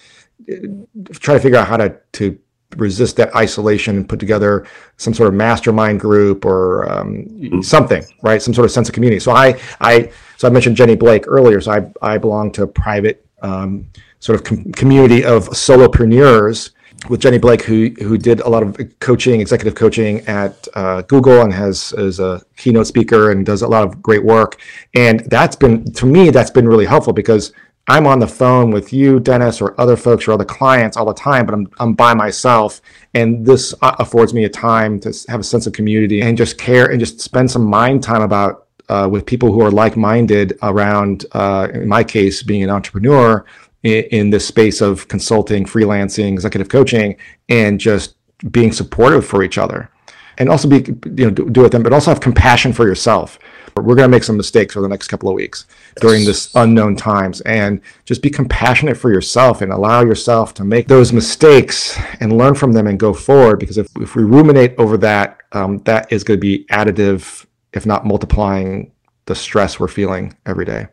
[1.13, 2.39] try to figure out how to to
[2.77, 4.67] resist that isolation and put together
[4.97, 7.61] some sort of mastermind group or um, mm-hmm.
[7.61, 8.41] something, right?
[8.41, 9.19] Some sort of sense of community.
[9.19, 11.61] So I, I, so I mentioned Jenny Blake earlier.
[11.61, 13.87] So I, I belong to a private um,
[14.21, 16.71] sort of com- community of solopreneurs
[17.11, 21.43] with Jenny Blake, who who did a lot of coaching, executive coaching at uh, Google,
[21.43, 24.59] and has is a keynote speaker and does a lot of great work.
[24.95, 27.53] And that's been to me, that's been really helpful because
[27.87, 31.13] I'm on the phone with you, Dennis, or other folks or other clients all the
[31.13, 32.81] time, but I'm, I'm by myself.
[33.13, 36.57] And this uh, affords me a time to have a sense of community and just
[36.57, 40.59] care and just spend some mind time about uh, with people who are like minded
[40.63, 43.45] around, uh, in my case, being an entrepreneur
[43.85, 47.17] in, in this space of consulting, freelancing, executive coaching,
[47.49, 48.17] and just
[48.51, 49.91] being supportive for each other.
[50.39, 53.39] And also be, you know, do, do with them, but also have compassion for yourself.
[53.77, 55.67] We're going to make some mistakes for the next couple of weeks
[56.01, 57.41] during this unknown times.
[57.43, 62.55] And just be compassionate for yourself and allow yourself to make those mistakes and learn
[62.57, 66.25] from them and go forward because if, if we ruminate over that um, that is
[66.25, 68.93] going to be additive if not multiplying
[69.27, 70.87] the stress we're feeling every day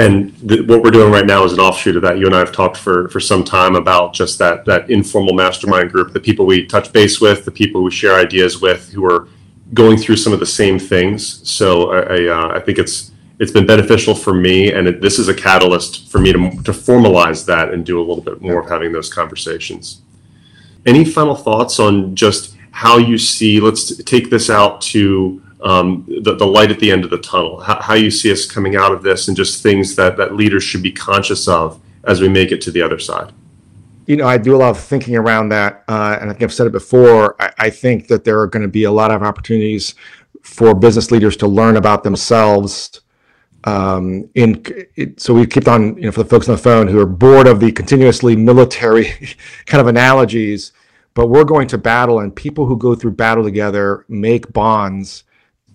[0.00, 2.18] and th- what we're doing right now is an offshoot of that.
[2.18, 5.90] You and I have talked for for some time about just that that informal mastermind
[5.90, 9.28] group, the people we touch base with, the people we share ideas with, who are
[9.74, 11.48] going through some of the same things.
[11.48, 15.18] So I, I, uh, I think it's it's been beneficial for me, and it, this
[15.18, 18.60] is a catalyst for me to to formalize that and do a little bit more
[18.60, 20.02] of having those conversations.
[20.86, 23.60] Any final thoughts on just how you see?
[23.60, 27.60] Let's take this out to um, the, the light at the end of the tunnel.
[27.60, 30.64] How, how you see us coming out of this, and just things that that leaders
[30.64, 33.32] should be conscious of as we make it to the other side
[34.10, 36.52] you know, I do a lot of thinking around that, uh, and I think I've
[36.52, 37.40] said it before.
[37.40, 39.94] I, I think that there are going to be a lot of opportunities
[40.42, 43.02] for business leaders to learn about themselves.
[43.62, 44.64] Um, in
[44.96, 47.06] it, so we keep on, you know, for the folks on the phone who are
[47.06, 49.04] bored of the continuously military
[49.66, 50.72] kind of analogies,
[51.14, 55.22] but we're going to battle, and people who go through battle together make bonds,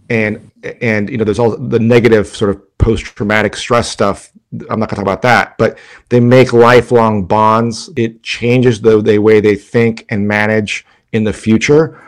[0.10, 0.52] and
[0.82, 4.32] and you know, there's all the negative sort of post-traumatic stress stuff
[4.70, 5.78] I'm not going to talk about that, but
[6.10, 7.90] they make lifelong bonds.
[7.96, 12.02] It changes the, the way they think and manage in the future.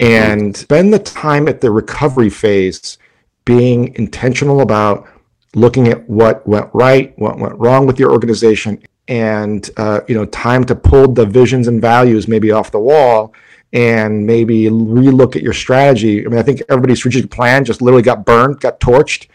[0.00, 2.98] And spend the time at the recovery phase
[3.44, 5.08] being intentional about
[5.54, 10.24] looking at what went right, what went wrong with your organization, and uh, you know,
[10.26, 13.32] time to pull the visions and values maybe off the wall
[13.74, 16.24] and maybe relook at your strategy.
[16.24, 19.26] I mean, I think everybody's strategic plan just literally got burned, got torched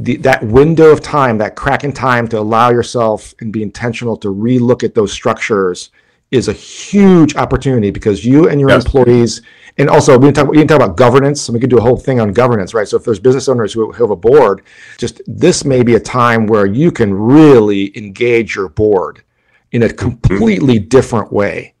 [0.00, 4.16] the, that window of time, that crack in time to allow yourself and be intentional
[4.16, 5.90] to relook at those structures
[6.30, 8.84] is a huge opportunity because you and your yes.
[8.84, 9.42] employees,
[9.76, 11.82] and also we can, talk, we can talk about governance, and we could do a
[11.82, 12.88] whole thing on governance, right?
[12.88, 14.62] So if there's business owners who have a board,
[14.96, 19.22] just this may be a time where you can really engage your board
[19.72, 21.74] in a completely different way.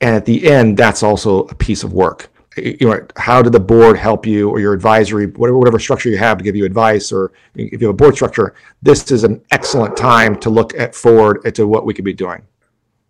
[0.00, 3.60] And at the end, that's also a piece of work you know, how did the
[3.60, 7.12] board help you or your advisory, whatever, whatever structure you have to give you advice,
[7.12, 10.94] or if you have a board structure, this is an excellent time to look at
[10.94, 12.42] forward to what we could be doing.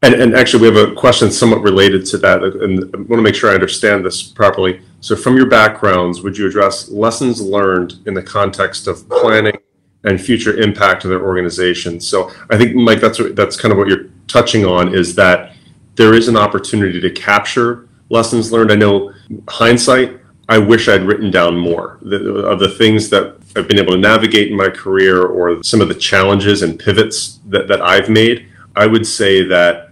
[0.03, 3.23] And, and actually, we have a question somewhat related to that, and I want to
[3.23, 4.81] make sure I understand this properly.
[5.01, 9.59] So, from your backgrounds, would you address lessons learned in the context of planning
[10.05, 12.01] and future impact of their organization?
[12.01, 15.53] So, I think, Mike, that's that's kind of what you're touching on is that
[16.01, 18.73] there is an opportunity to capture lessons learned.
[18.73, 19.13] I know
[19.49, 23.99] hindsight, I wish I'd written down more of the things that I've been able to
[23.99, 28.49] navigate in my career or some of the challenges and pivots that, that I've made.
[28.75, 29.91] I would say that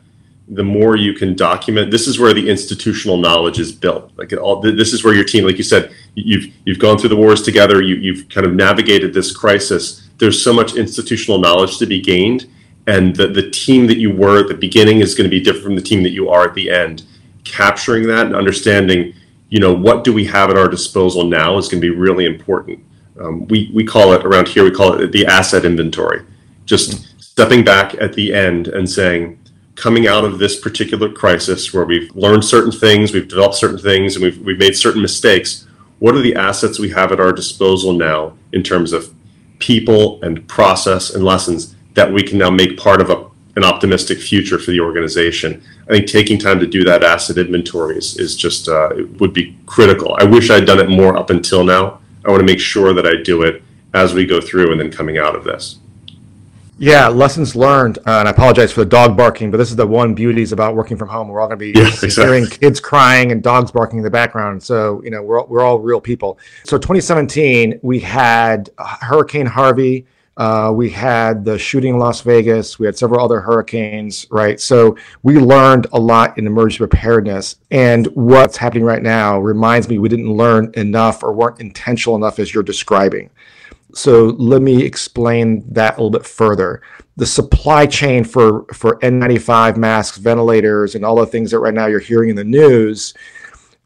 [0.49, 4.63] the more you can document this is where the institutional knowledge is built like all
[4.63, 7.83] this is where your team like you said you've you've gone through the wars together
[7.83, 12.47] you, you've kind of navigated this crisis there's so much institutional knowledge to be gained
[12.89, 15.65] and the, the team that you were at the beginning is going to be different
[15.65, 17.05] from the team that you are at the end.
[17.45, 19.15] Capturing that and understanding
[19.51, 22.27] you know what do we have at our disposal now is going to be really
[22.27, 22.83] important.
[23.21, 26.25] Um, we, we call it around here we call it the asset inventory.
[26.65, 29.39] Just stepping back at the end and saying
[29.75, 34.17] coming out of this particular crisis where we've learned certain things, we've developed certain things,
[34.17, 35.69] and we've, we've made certain mistakes,
[36.01, 39.15] what are the assets we have at our disposal now in terms of
[39.61, 43.27] people and process and lessons that we can now make part of a,
[43.57, 45.61] an optimistic future for the organization?
[45.89, 49.59] I think taking time to do that asset inventory is, is just, uh, would be
[49.67, 50.17] critical.
[50.19, 52.01] I wish I'd done it more up until now.
[52.25, 53.63] I want to make sure that I do it
[53.95, 55.79] as we go through and then coming out of this.
[56.79, 57.99] Yeah, lessons learned.
[57.99, 60.77] Uh, and I apologize for the dog barking, but this is the one beauties about
[60.77, 61.27] working from home.
[61.27, 62.37] We're all going to be yes, exactly.
[62.37, 64.63] hearing kids crying and dogs barking in the background.
[64.63, 66.39] So, you know, we're, we're all real people.
[66.63, 70.07] So, 2017, we had Hurricane Harvey.
[70.39, 72.79] Uh, we had the shooting in Las Vegas.
[72.79, 74.61] We had several other hurricanes, right?
[74.61, 77.57] So we learned a lot in emergency preparedness.
[77.73, 82.39] And what's happening right now reminds me we didn't learn enough or weren't intentional enough
[82.39, 83.31] as you're describing.
[83.95, 86.83] So let me explain that a little bit further.
[87.17, 91.87] The supply chain for, for N95 masks, ventilators, and all the things that right now
[91.87, 93.13] you're hearing in the news,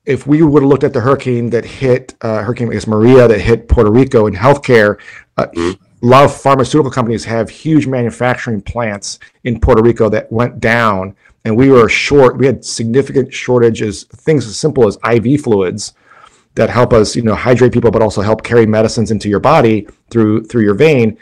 [0.05, 3.27] if we would have looked at the hurricane that hit, uh, Hurricane I guess, Maria
[3.27, 5.01] that hit Puerto Rico in healthcare,
[5.39, 5.83] uh, mm-hmm.
[6.03, 11.15] A lot of pharmaceutical companies have huge manufacturing plants in Puerto Rico that went down,
[11.45, 12.39] and we were short.
[12.39, 15.95] We had significant shortages, things as simple as IV fluids
[16.55, 19.87] that help us, you know, hydrate people, but also help carry medicines into your body
[20.11, 21.17] through through your vein,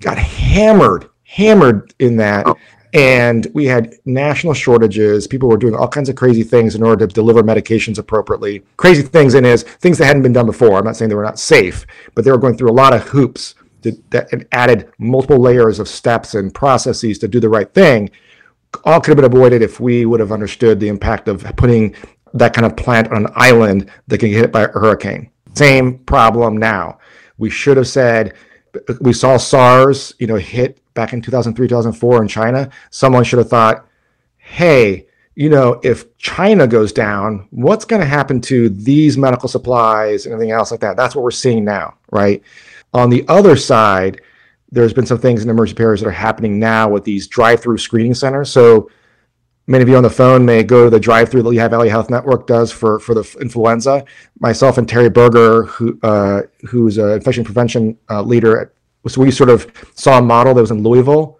[0.00, 2.46] got hammered, hammered in that.
[2.46, 2.56] Oh.
[2.92, 5.28] And we had national shortages.
[5.28, 8.64] People were doing all kinds of crazy things in order to deliver medications appropriately.
[8.78, 10.76] Crazy things in is things that hadn't been done before.
[10.76, 11.86] I'm not saying they were not safe,
[12.16, 16.34] but they were going through a lot of hoops that, added multiple layers of steps
[16.34, 18.10] and processes to do the right thing
[18.84, 21.94] all could have been avoided if we would have understood the impact of putting
[22.34, 25.30] that kind of plant on an island that can get hit by a hurricane.
[25.54, 26.98] Same problem now.
[27.38, 28.34] We should have said
[29.00, 32.70] we saw SARS, you know, hit back in 2003, 2004 in China.
[32.90, 33.86] Someone should have thought,
[34.36, 40.26] hey, you know, if China goes down, what's going to happen to these medical supplies
[40.26, 40.96] and everything else like that?
[40.96, 42.42] That's what we're seeing now, right?
[42.92, 44.20] On the other side,
[44.70, 48.14] there's been some things in emergency areas that are happening now with these drive-through screening
[48.14, 48.50] centers.
[48.50, 48.90] So
[49.70, 52.10] Many of you on the phone may go to the drive-through that Lehigh Valley Health
[52.10, 54.04] Network does for, for the influenza.
[54.40, 58.72] Myself and Terry Berger, who uh, who's an infection prevention uh, leader, at,
[59.06, 61.38] so we sort of saw a model that was in Louisville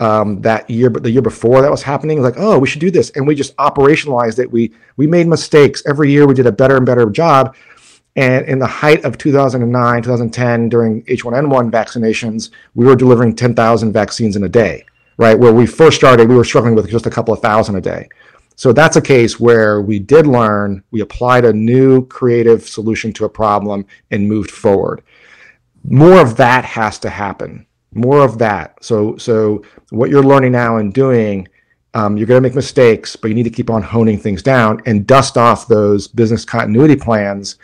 [0.00, 2.90] um, that year, but the year before that was happening, like, oh, we should do
[2.90, 4.50] this, and we just operationalized it.
[4.50, 6.26] We we made mistakes every year.
[6.26, 7.54] We did a better and better job.
[8.16, 14.36] And in the height of 2009, 2010, during H1N1 vaccinations, we were delivering 10,000 vaccines
[14.36, 14.84] in a day
[15.16, 15.38] right?
[15.38, 18.08] Where we first started, we were struggling with just a couple of thousand a day.
[18.56, 23.24] So that's a case where we did learn, we applied a new creative solution to
[23.24, 25.02] a problem and moved forward.
[25.82, 27.66] More of that has to happen.
[27.92, 28.82] More of that.
[28.82, 31.48] So, so what you're learning now and doing,
[31.94, 34.80] um, you're going to make mistakes, but you need to keep on honing things down
[34.86, 37.58] and dust off those business continuity plans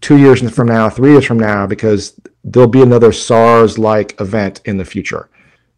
[0.00, 4.76] two years from now, three years from now, because there'll be another SARS-like event in
[4.76, 5.28] the future.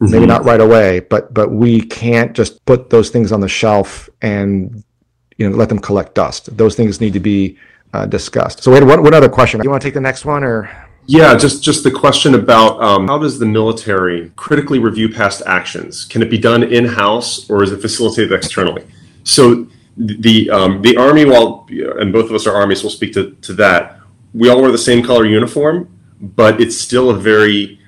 [0.01, 0.13] Mm-hmm.
[0.13, 4.11] Maybe not right away, but but we can't just put those things on the shelf
[4.21, 4.85] and
[5.39, 6.55] you know let them collect dust.
[6.57, 7.57] Those things need to be
[7.95, 8.63] uh, discussed.
[8.63, 9.61] So, wait, what, what other question?
[9.63, 10.71] You want to take the next one, or?
[11.07, 16.05] Yeah, just just the question about um, how does the military critically review past actions?
[16.05, 18.85] Can it be done in house, or is it facilitated externally?
[19.23, 23.31] So the um, the army, while and both of us are armies, we'll speak to
[23.43, 23.96] to that.
[24.41, 25.77] We all wear the same color uniform,
[26.21, 27.81] but it's still a very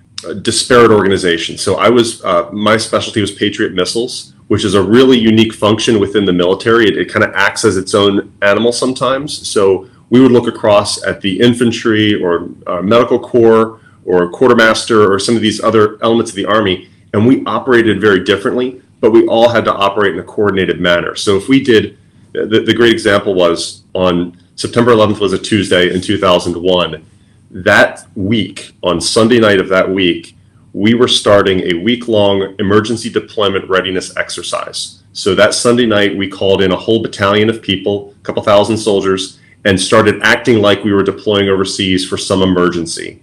[0.42, 1.58] disparate organization.
[1.58, 6.00] So I was uh, my specialty was Patriot missiles, which is a really unique function
[6.04, 6.84] within the military.
[6.90, 9.28] It, it kind of acts as its own animal sometimes.
[9.54, 15.18] So we would look across at the infantry or uh, medical corps or quartermaster or
[15.18, 18.80] some of these other elements of the army, and we operated very differently.
[19.00, 21.14] but we all had to operate in a coordinated manner.
[21.14, 21.98] So if we did,
[22.32, 27.06] the, the great example was on September 11th was a Tuesday in 2001.
[27.52, 30.36] That week, on Sunday night of that week,
[30.72, 35.04] we were starting a week long emergency deployment readiness exercise.
[35.12, 38.78] So that Sunday night, we called in a whole battalion of people, a couple thousand
[38.78, 43.22] soldiers, and started acting like we were deploying overseas for some emergency.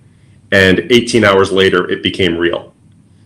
[0.53, 2.73] And 18 hours later, it became real.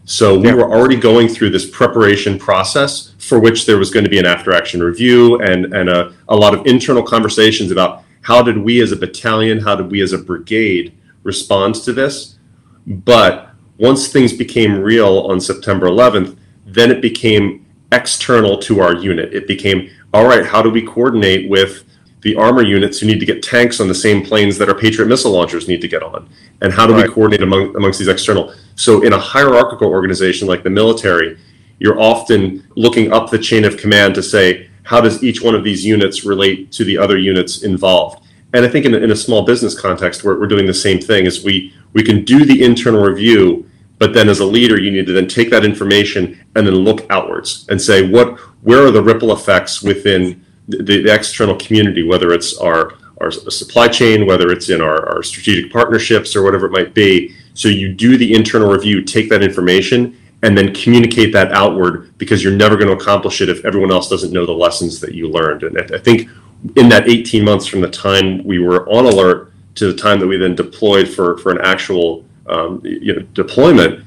[0.06, 0.56] So we yeah.
[0.56, 4.26] were already going through this preparation process for which there was going to be an
[4.26, 8.82] after action review and, and a, a lot of internal conversations about how did we
[8.82, 12.40] as a battalion, how did we as a brigade respond to this.
[12.88, 19.34] But once things became real on September 11th, then it became external to our unit.
[19.34, 21.86] It became, all right, how do we coordinate with
[22.22, 25.08] the armor units who need to get tanks on the same planes that our Patriot
[25.08, 26.30] missile launchers need to get on?
[26.62, 27.08] And how do right.
[27.08, 28.54] we coordinate among, amongst these external?
[28.76, 31.38] So, in a hierarchical organization like the military,
[31.80, 35.64] you're often looking up the chain of command to say, how does each one of
[35.64, 38.26] these units relate to the other units involved?
[38.54, 41.00] And I think in a, in a small business context, we're, we're doing the same
[41.00, 41.26] thing.
[41.26, 43.70] Is we we can do the internal review,
[44.00, 47.06] but then as a leader, you need to then take that information and then look
[47.10, 52.34] outwards and say, what where are the ripple effects within the, the external community, whether
[52.34, 56.72] it's our our supply chain, whether it's in our, our strategic partnerships or whatever it
[56.72, 61.52] might be, so you do the internal review, take that information, and then communicate that
[61.52, 65.00] outward because you're never going to accomplish it if everyone else doesn't know the lessons
[65.02, 65.64] that you learned.
[65.64, 66.30] And I think
[66.76, 70.28] in that 18 months from the time we were on alert to the time that
[70.28, 74.06] we then deployed for, for an actual um, you know, deployment,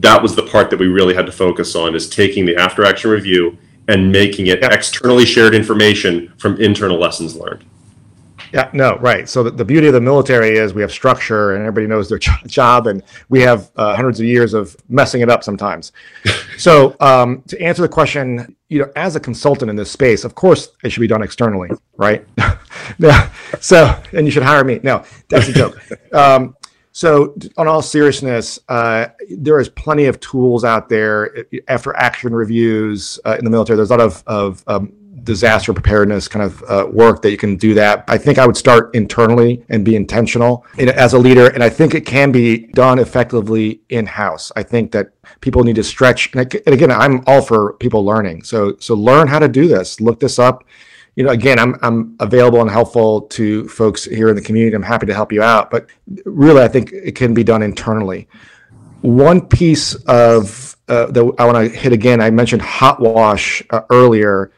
[0.00, 2.84] that was the part that we really had to focus on is taking the after
[2.84, 3.56] action review
[3.88, 7.64] and making it externally shared information from internal lessons learned.
[8.52, 9.28] Yeah, no, right.
[9.28, 12.18] So the, the, beauty of the military is we have structure and everybody knows their
[12.46, 15.92] job, and we have uh, hundreds of years of messing it up sometimes.
[16.58, 20.34] so um, to answer the question, you know, as a consultant in this space, of
[20.34, 22.26] course, it should be done externally, right?
[22.98, 23.32] yeah.
[23.60, 24.80] So, and you should hire me.
[24.82, 25.80] No, that's a joke.
[26.12, 26.56] Um,
[26.94, 33.18] so, on all seriousness, uh, there is plenty of tools out there after action reviews
[33.24, 33.76] uh, in the military.
[33.76, 34.92] There's a lot of, of um,
[35.24, 38.04] disaster preparedness kind of uh, work that you can do that.
[38.08, 41.48] I think I would start internally and be intentional in, as a leader.
[41.48, 44.50] And I think it can be done effectively in house.
[44.56, 46.34] I think that people need to stretch.
[46.34, 48.44] And, and again, I'm all for people learning.
[48.44, 50.64] So, so learn how to do this, look this up.
[51.14, 54.74] You know, again, I'm I'm available and helpful to folks here in the community.
[54.74, 55.86] I'm happy to help you out, but
[56.24, 58.28] really, I think it can be done internally.
[59.02, 62.22] One piece of uh, that I want to hit again.
[62.22, 64.52] I mentioned hot wash uh, earlier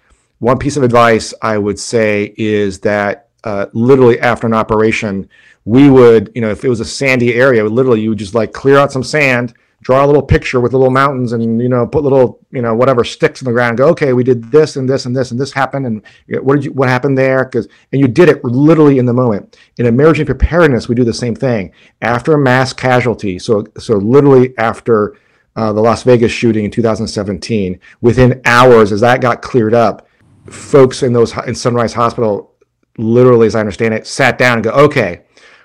[0.44, 5.26] one piece of advice I would say is that uh, literally after an operation,
[5.64, 8.52] we would, you know, if it was a sandy area, literally you would just like
[8.52, 12.02] clear out some sand, draw a little picture with little mountains, and you know, put
[12.02, 13.78] little, you know, whatever sticks in the ground.
[13.78, 16.02] Go, okay, we did this and this and this and this happened, and
[16.42, 17.46] what did you, what happened there?
[17.46, 19.56] Because and you did it literally in the moment.
[19.78, 21.72] In emergency preparedness, we do the same thing
[22.02, 23.38] after a mass casualty.
[23.38, 25.16] So so literally after
[25.56, 30.06] uh, the Las Vegas shooting in 2017, within hours as that got cleared up
[30.46, 32.54] folks in those in Sunrise Hospital,
[32.98, 35.22] literally, as I understand it, sat down and go, okay,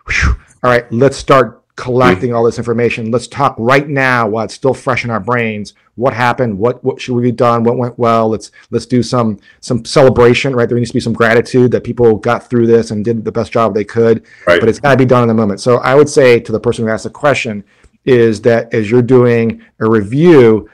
[0.07, 3.09] whew, all right, let's start collecting all this information.
[3.09, 5.75] Let's talk right now while it's still fresh in our brains.
[5.95, 6.57] What happened?
[6.57, 7.63] What what should we be done?
[7.63, 8.27] What went well?
[8.27, 10.53] Let's let's do some some celebration.
[10.53, 13.31] Right, there needs to be some gratitude that people got through this and did the
[13.31, 14.25] best job they could.
[14.45, 14.59] Right.
[14.59, 15.61] But it's got to be done in the moment.
[15.61, 17.63] So I would say to the person who asked the question
[18.03, 20.69] is that as you're doing a review,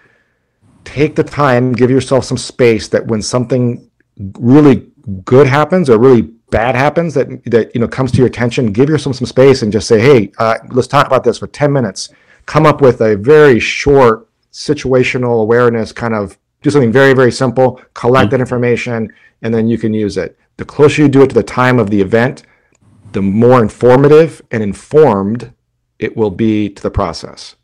[0.85, 2.87] take the time, give yourself some space.
[2.87, 3.89] That when something
[4.39, 4.87] really
[5.23, 8.89] good happens or really bad happens that that you know comes to your attention, give
[8.89, 12.09] yourself some space and just say, "Hey, uh, let's talk about this for ten minutes."
[12.45, 17.81] Come up with a very short situational awareness kind of do something very very simple.
[17.93, 19.11] Collect that information,
[19.41, 20.37] and then you can use it.
[20.57, 22.43] The closer you do it to the time of the event,
[23.11, 25.53] the more informative and informed
[25.99, 27.55] it will be to the process.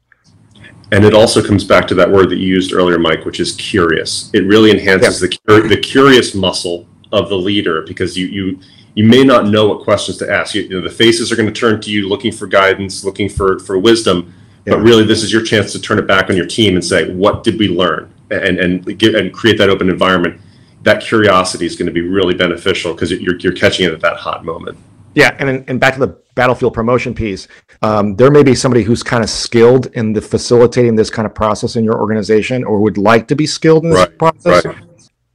[0.92, 3.54] And it also comes back to that word that you used earlier, Mike, which is
[3.54, 4.30] curious.
[4.34, 5.30] It really enhances yeah.
[5.48, 8.60] the the curious muscle of the leader because you you
[8.96, 10.54] you may not know what questions to ask.
[10.54, 13.30] You, you know, the faces are going to turn to you looking for guidance, looking
[13.30, 14.34] for for wisdom.
[14.66, 14.74] Yeah.
[14.74, 17.12] But really, this is your chance to turn it back on your team and say,
[17.14, 20.40] "What did we learn?" and and give, and create that open environment.
[20.84, 24.18] That curiosity is going to be really beneficial because you're you're catching it at that
[24.18, 24.78] hot moment.
[25.14, 27.48] Yeah, and and back to the battlefield promotion piece,
[27.82, 31.36] um, there may be somebody who's kind of skilled in the facilitating this kind of
[31.36, 34.66] process in your organization, or would like to be skilled in this right, process.
[34.66, 34.78] Right.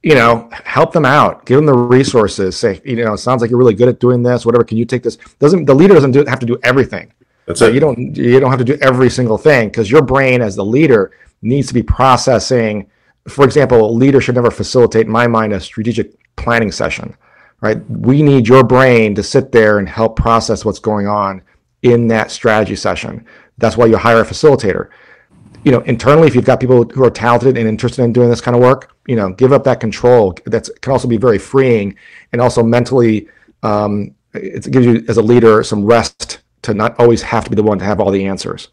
[0.03, 2.57] You know, help them out, give them the resources.
[2.57, 4.45] Say, you know, it sounds like you're really good at doing this.
[4.45, 5.17] Whatever, can you take this?
[5.39, 7.13] Doesn't the leader doesn't do, have to do everything?
[7.45, 7.73] That's so it.
[7.73, 10.65] You don't you don't have to do every single thing because your brain as the
[10.65, 11.11] leader
[11.41, 12.89] needs to be processing
[13.27, 17.15] for example, a leader should never facilitate, in my mind, a strategic planning session,
[17.61, 17.77] right?
[17.89, 21.41] We need your brain to sit there and help process what's going on
[21.81, 23.25] in that strategy session.
[23.57, 24.89] That's why you hire a facilitator.
[25.63, 28.41] You know, internally, if you've got people who are talented and interested in doing this
[28.41, 30.37] kind of work, you know, give up that control.
[30.45, 31.95] That can also be very freeing
[32.31, 33.27] and also mentally,
[33.63, 37.55] um, it gives you as a leader some rest to not always have to be
[37.55, 38.69] the one to have all the answers.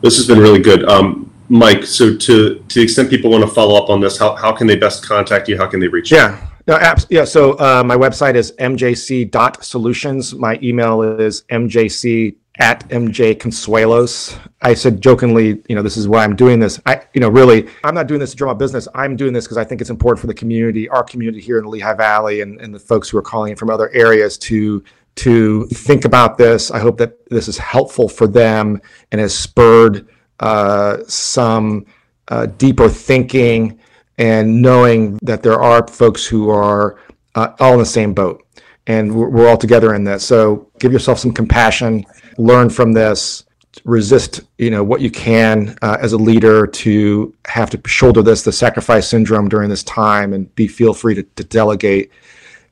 [0.00, 0.84] This has been really good.
[0.84, 4.34] Um, Mike, so to, to the extent people want to follow up on this, how,
[4.36, 5.56] how can they best contact you?
[5.56, 6.34] How can they reach you?
[6.66, 7.24] No, apps, yeah.
[7.24, 10.34] So uh, my website is mjc.solutions.
[10.34, 14.38] My email is mjc at MJ Consuelos.
[14.60, 16.80] I said jokingly, you know, this is why I'm doing this.
[16.84, 18.86] I, you know, really, I'm not doing this to drum up business.
[18.94, 21.64] I'm doing this because I think it's important for the community, our community here in
[21.64, 24.84] the Lehigh Valley, and, and the folks who are calling in from other areas to
[25.14, 26.70] to think about this.
[26.70, 30.08] I hope that this is helpful for them and has spurred
[30.40, 31.84] uh, some
[32.28, 33.78] uh, deeper thinking
[34.18, 36.98] and knowing that there are folks who are
[37.34, 38.44] uh, all in the same boat
[38.86, 40.24] and we're, we're all together in this.
[40.24, 42.04] So give yourself some compassion,
[42.38, 43.44] learn from this,
[43.84, 48.42] resist, you know, what you can uh, as a leader to have to shoulder this,
[48.42, 52.10] the sacrifice syndrome during this time, and be feel free to, to delegate.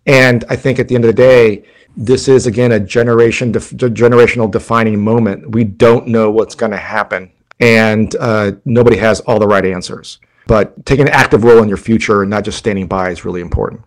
[0.07, 1.65] And I think at the end of the day,
[1.97, 5.51] this is again a generation generational defining moment.
[5.51, 10.19] We don't know what's going to happen, and uh, nobody has all the right answers.
[10.51, 13.41] But taking an active role in your future and not just standing by is really
[13.41, 13.83] important.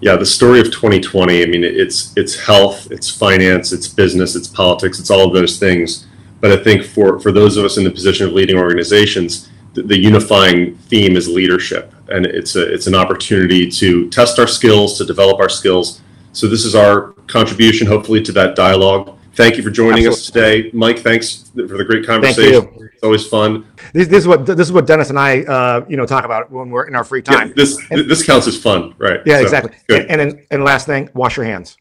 [0.00, 1.42] Yeah, the story of 2020.
[1.42, 5.58] I mean, it's it's health, it's finance, it's business, it's politics, it's all of those
[5.58, 6.06] things.
[6.40, 9.82] But I think for for those of us in the position of leading organizations, the,
[9.82, 14.96] the unifying theme is leadership, and it's a it's an opportunity to test our skills,
[14.98, 16.02] to develop our skills.
[16.32, 19.18] So this is our contribution, hopefully, to that dialogue.
[19.34, 20.12] Thank you for joining Absolutely.
[20.12, 21.00] us today, Mike.
[21.00, 22.85] Thanks for the great conversation.
[22.96, 23.66] It's always fun.
[23.92, 26.50] This, this, is what this is what Dennis and I, uh, you know, talk about
[26.50, 27.48] when we're in our free time.
[27.48, 29.20] Yeah, this and, this counts as fun, right?
[29.26, 29.76] Yeah, so, exactly.
[29.86, 30.06] Good.
[30.06, 31.76] And, and and last thing, wash your hands.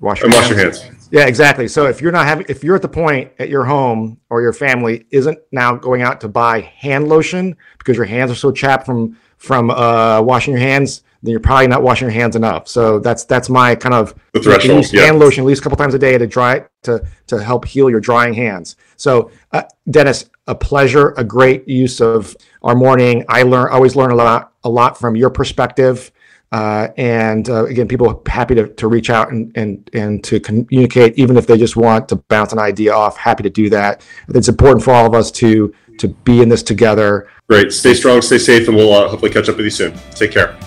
[0.00, 0.48] Wash your, and hands.
[0.48, 1.08] wash your hands.
[1.10, 1.68] Yeah, exactly.
[1.68, 4.52] So if you're not having, if you're at the point at your home or your
[4.52, 8.86] family isn't now going out to buy hand lotion because your hands are so chapped
[8.86, 12.68] from from uh, washing your hands, then you're probably not washing your hands enough.
[12.68, 14.78] So that's that's my kind of the threshold.
[14.78, 15.06] Use yeah.
[15.06, 17.90] hand lotion at least a couple times a day to dry to to help heal
[17.90, 18.76] your drying hands.
[18.96, 23.24] So uh, Dennis, a pleasure, a great use of our morning.
[23.28, 26.10] I learn always learn a lot a lot from your perspective.
[26.50, 30.40] Uh, and uh, again, people are happy to, to reach out and, and, and to
[30.40, 34.02] communicate, even if they just want to bounce an idea off, happy to do that.
[34.28, 37.28] It's important for all of us to, to be in this together.
[37.50, 37.70] Great.
[37.72, 39.92] Stay strong, stay safe, and we'll uh, hopefully catch up with you soon.
[40.14, 40.58] Take care.